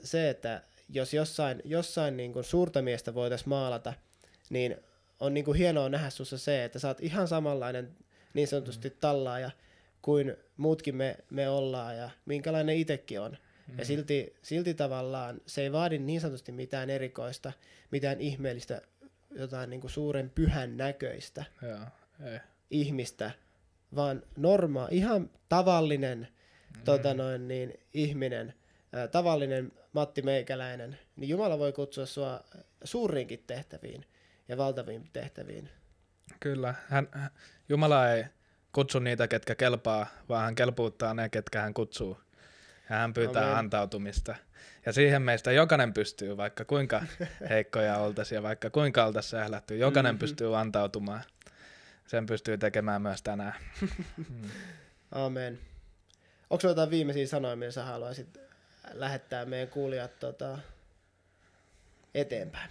se, 0.03 0.31
että 0.31 0.63
jos 0.89 1.15
jossain, 1.15 1.63
jossain 1.65 2.17
niin 2.17 2.33
kuin 2.33 2.45
suurta 2.45 2.83
miestä 2.83 3.15
voitaisiin 3.15 3.49
maalata, 3.49 3.95
niin 4.51 4.77
on 5.21 5.35
niin 5.35 5.45
kuin 5.45 5.59
hienoa 5.59 5.89
nähdä 5.89 6.11
sussa 6.11 6.39
se, 6.39 6.65
että 6.65 6.79
sä 6.79 6.89
oot 6.89 7.01
ihan 7.01 7.29
samanlainen 7.29 7.97
niin 8.35 8.49
sanotusti 8.49 8.89
mm. 8.89 8.97
tallaaja 9.01 9.51
kuin 10.03 10.37
muutkin 10.61 10.97
me, 10.97 11.17
me 11.31 11.49
ollaan 11.49 11.97
ja 11.97 12.11
minkälainen 12.27 12.77
itsekin 12.77 13.21
on. 13.21 13.37
Mm. 13.67 13.79
Ja 13.79 13.85
silti, 13.85 14.35
silti 14.43 14.75
tavallaan 14.75 15.41
se 15.47 15.63
ei 15.63 15.73
vaadi 15.73 15.99
niin 15.99 16.21
sanotusti 16.21 16.53
mitään 16.53 16.91
erikoista, 16.91 17.53
mitään 17.91 18.21
ihmeellistä, 18.21 18.83
jotain 19.31 19.71
niin 19.71 19.81
kuin 19.81 19.91
suuren 19.91 20.31
pyhän 20.31 20.77
näköistä 20.77 21.45
ei. 21.63 22.41
ihmistä, 22.71 23.31
vaan 23.95 24.23
norma, 24.37 24.89
ihan 24.91 25.31
tavallinen 25.49 26.29
mm. 26.77 26.83
tota 26.85 27.15
noin, 27.15 27.49
niin, 27.49 27.75
ihminen, 27.95 28.55
ää, 28.93 29.09
tavallinen 29.09 29.73
Matti 29.93 30.23
Meikäläinen, 30.23 30.99
niin 31.17 31.29
Jumala 31.29 31.59
voi 31.59 31.73
kutsua 31.73 32.07
sua 32.07 32.45
suurinkin 32.85 33.45
tehtäviin 33.47 34.05
ja 34.49 34.57
valtaviin 34.57 35.11
tehtäviin. 35.13 35.69
Kyllä, 36.41 36.75
hän, 36.89 37.09
Jumala 37.69 38.11
ei 38.11 38.25
kutsu 38.73 38.99
niitä, 38.99 39.29
ketkä 39.29 39.55
kelpaa, 39.55 40.07
vaan 40.29 40.45
hän 40.45 40.55
kelpuuttaa 40.55 41.15
ne, 41.15 41.29
ketkä 41.29 41.61
hän 41.61 41.75
kutsuu. 41.75 42.21
Ja 42.91 42.97
hän 42.97 43.15
pyytää 43.15 43.45
Amen. 43.45 43.57
antautumista. 43.57 44.35
Ja 44.87 44.93
siihen 44.93 45.23
meistä 45.23 45.53
jokainen 45.53 45.95
pystyy, 45.95 46.37
vaikka 46.37 46.65
kuinka 46.65 47.03
heikkoja 47.51 47.99
oltaisiin 47.99 48.37
ja 48.37 48.43
vaikka 48.43 48.71
kuinka 48.71 49.05
oltaisiin 49.05 49.31
sählätty, 49.31 49.77
jokainen 49.77 50.15
mm-hmm. 50.15 50.19
pystyy 50.19 50.59
antautumaan. 50.59 51.23
Sen 52.07 52.27
pystyy 52.27 52.59
tekemään 52.59 53.03
myös 53.03 53.23
tänään. 53.23 53.55
mm. 54.17 54.51
Amen. 55.27 55.59
Onko 56.51 56.69
jotain 56.69 56.91
viimeisiä 56.91 57.27
sanoja, 57.27 57.57
millä 57.57 57.73
sä 57.73 57.85
haluaisit 57.85 58.39
lähettää 58.93 59.45
meidän 59.45 59.69
kuulijat 59.69 60.19
tota, 60.19 60.59
eteenpäin? 62.15 62.71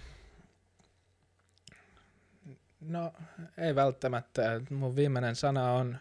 No 2.89 3.13
ei 3.57 3.75
välttämättä. 3.75 4.61
Mun 4.69 4.95
viimeinen 4.95 5.35
sana 5.35 5.71
on, 5.71 5.97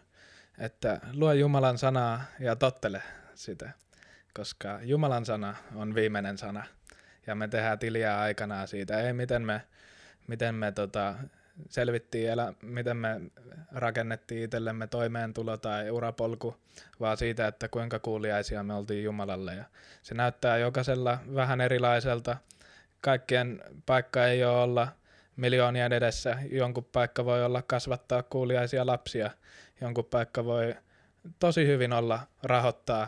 että 0.57 1.01
lue 1.13 1.35
Jumalan 1.35 1.77
sanaa 1.77 2.23
ja 2.39 2.55
tottele 2.55 3.01
sitä, 3.35 3.71
koska 4.33 4.79
Jumalan 4.81 5.25
sana 5.25 5.55
on 5.75 5.95
viimeinen 5.95 6.37
sana 6.37 6.65
ja 7.27 7.35
me 7.35 7.47
tehdään 7.47 7.79
tiliä 7.79 8.19
aikanaan 8.19 8.67
siitä. 8.67 8.99
Ei 9.01 9.13
miten 9.13 9.41
me, 9.41 9.61
miten 10.27 10.55
me 10.55 10.71
tota, 10.71 11.15
selvittiin, 11.69 12.29
elä, 12.29 12.53
miten 12.61 12.97
me 12.97 13.21
rakennettiin 13.71 14.43
itsellemme 14.43 14.87
toimeentulo 14.87 15.57
tai 15.57 15.91
urapolku, 15.91 16.55
vaan 16.99 17.17
siitä, 17.17 17.47
että 17.47 17.67
kuinka 17.67 17.99
kuuliaisia 17.99 18.63
me 18.63 18.73
oltiin 18.73 19.03
Jumalalle. 19.03 19.55
Ja 19.55 19.63
se 20.01 20.15
näyttää 20.15 20.57
jokaisella 20.57 21.19
vähän 21.35 21.61
erilaiselta. 21.61 22.37
Kaikkien 23.01 23.63
paikka 23.85 24.25
ei 24.25 24.43
ole 24.43 24.57
olla 24.57 24.98
miljoonien 25.39 25.93
edessä. 25.93 26.37
Jonkun 26.51 26.85
paikka 26.91 27.25
voi 27.25 27.45
olla 27.45 27.61
kasvattaa 27.61 28.23
kuuliaisia 28.23 28.85
lapsia. 28.85 29.31
Jonkun 29.81 30.05
paikka 30.05 30.45
voi 30.45 30.75
tosi 31.39 31.67
hyvin 31.67 31.93
olla 31.93 32.19
rahoittaa 32.43 33.07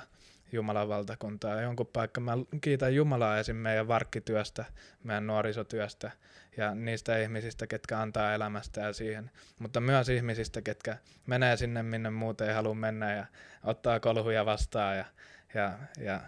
Jumalan 0.52 0.90
valtakuntaa. 0.90 1.62
Jonkun 1.62 1.88
paikka, 1.88 2.22
mä 2.22 2.32
kiitän 2.62 2.96
Jumalaa 2.96 3.40
esim. 3.40 3.56
meidän 3.56 3.88
varkkityöstä, 3.88 4.66
meidän 5.04 5.28
nuorisotyöstä 5.28 6.12
ja 6.58 6.76
niistä 6.76 7.18
ihmisistä, 7.18 7.68
ketkä 7.68 8.00
antaa 8.00 8.34
elämästään 8.34 8.94
siihen, 8.94 9.32
mutta 9.60 9.80
myös 9.80 10.10
ihmisistä, 10.10 10.62
ketkä 10.62 10.98
menee 11.26 11.58
sinne, 11.58 11.84
minne 11.84 12.10
muuten 12.10 12.48
ei 12.48 12.54
halua 12.54 12.76
mennä 12.76 13.14
ja 13.14 13.26
ottaa 13.64 14.00
kolhuja 14.00 14.46
vastaan 14.46 14.98
ja, 14.98 15.06
ja, 15.54 15.74
ja 16.00 16.22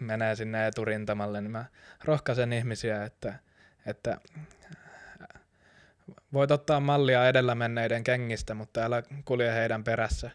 menee 0.00 0.36
sinne 0.36 0.66
eturintamalle, 0.66 1.40
niin 1.40 1.50
mä 1.50 1.64
rohkaisen 2.04 2.52
ihmisiä, 2.52 3.04
että, 3.04 3.34
että 3.86 4.18
voit 6.32 6.50
ottaa 6.50 6.80
mallia 6.80 7.28
edellä 7.28 7.54
menneiden 7.54 8.04
kengistä, 8.04 8.54
mutta 8.54 8.80
älä 8.80 9.02
kulje 9.24 9.54
heidän 9.54 9.84
perässä. 9.84 10.30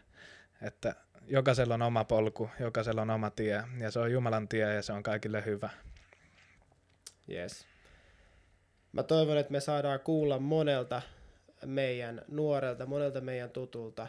Että 0.62 0.94
jokaisella 1.26 1.74
on 1.74 1.82
oma 1.82 2.04
polku, 2.04 2.50
jokaisella 2.60 3.02
on 3.02 3.10
oma 3.10 3.30
tie, 3.30 3.62
ja 3.78 3.90
se 3.90 3.98
on 3.98 4.12
Jumalan 4.12 4.48
tie, 4.48 4.74
ja 4.74 4.82
se 4.82 4.92
on 4.92 5.02
kaikille 5.02 5.44
hyvä. 5.44 5.70
Yes. 7.30 7.66
Mä 8.92 9.02
toivon, 9.02 9.38
että 9.38 9.52
me 9.52 9.60
saadaan 9.60 10.00
kuulla 10.00 10.38
monelta 10.38 11.02
meidän 11.66 12.22
nuorelta, 12.28 12.86
monelta 12.86 13.20
meidän 13.20 13.50
tutulta 13.50 14.08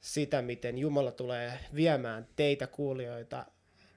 sitä, 0.00 0.42
miten 0.42 0.78
Jumala 0.78 1.12
tulee 1.12 1.58
viemään 1.74 2.26
teitä 2.36 2.66
kuulijoita 2.66 3.46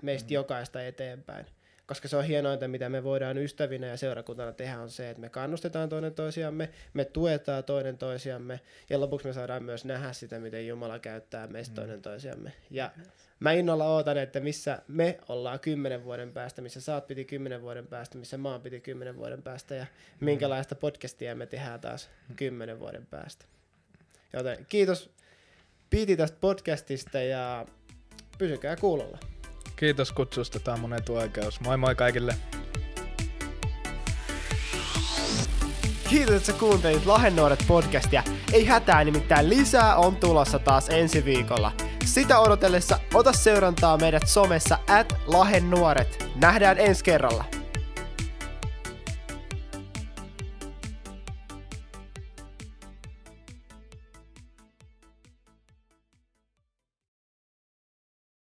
meistä 0.02 0.28
mm. 0.28 0.34
jokaista 0.34 0.84
eteenpäin 0.84 1.46
koska 1.88 2.08
se 2.08 2.18
on 2.18 2.24
hienointa, 2.24 2.68
mitä 2.68 2.90
me 2.90 3.04
voidaan 3.04 3.38
ystävinä 3.38 3.88
ja 3.88 3.98
seurakuntana 3.98 4.52
tehdä, 4.52 4.80
on 4.80 4.90
se, 4.90 5.10
että 5.10 5.22
me 5.22 5.30
kannustetaan 5.30 5.90
toinen 5.90 6.14
toisiamme, 6.14 6.70
me 6.94 7.06
tuetaan 7.06 7.64
toinen 7.64 7.98
toisiamme, 7.98 8.60
ja 8.90 9.00
lopuksi 9.00 9.28
me 9.28 9.34
saadaan 9.34 9.64
myös 9.64 9.86
nähdä 9.86 10.14
sitä, 10.14 10.40
miten 10.40 10.68
Jumala 10.68 11.00
käyttää 11.00 11.48
meistä 11.48 11.72
mm. 11.72 11.76
toinen 11.76 12.02
toisiamme. 12.02 12.54
Ja 12.72 12.92
mä 13.40 13.52
innolla 13.52 13.86
ootan, 13.86 14.18
että 14.18 14.40
missä 14.40 14.82
me 14.88 15.20
ollaan 15.30 15.60
kymmenen 15.60 16.04
vuoden 16.04 16.32
päästä, 16.32 16.62
missä 16.62 16.82
saat 16.82 17.08
piti 17.08 17.26
kymmenen 17.26 17.62
vuoden 17.62 17.88
päästä, 17.88 18.18
missä 18.18 18.38
maan 18.38 18.62
piti 18.62 18.80
kymmenen 18.80 19.18
vuoden 19.18 19.44
päästä, 19.44 19.76
ja 19.76 19.86
mm. 20.20 20.26
minkälaista 20.26 20.76
podcastia 20.76 21.36
me 21.36 21.46
tehdään 21.46 21.82
taas 21.82 22.10
kymmenen 22.36 22.80
vuoden 22.80 23.06
päästä. 23.06 23.46
Joten 24.34 24.66
kiitos 24.70 25.18
Piiti 25.90 26.18
tästä 26.18 26.38
podcastista, 26.42 27.20
ja 27.20 27.66
pysykää 28.38 28.76
kuulolla. 28.76 29.18
Kiitos 29.78 30.12
kutsusta, 30.12 30.60
tämä 30.60 30.76
on 30.76 30.82
mun 30.82 30.94
etuoikeus. 30.94 31.62
Moi 31.62 31.78
moi 31.78 31.96
kaikille. 31.96 32.36
Kiitos, 36.10 36.36
että 36.36 36.46
sä 36.46 36.54
kuuntelit 36.54 37.06
Lahennuoret 37.06 37.64
podcastia. 37.68 38.24
Ei 38.54 38.66
hätää, 38.66 39.04
nimittäin 39.04 39.50
lisää 39.50 39.96
on 39.96 40.16
tulossa 40.16 40.60
taas 40.60 40.90
ensi 40.90 41.26
viikolla. 41.26 41.72
Sitä 42.06 42.40
odotellessa 42.40 43.00
ota 43.14 43.34
seurantaa 43.34 43.98
meidät 43.98 44.28
somessa 44.28 44.80
at 44.88 45.14
Lahennuoret. 45.28 46.30
Nähdään 46.36 46.78
ensi 46.80 47.04
kerralla. 47.04 47.57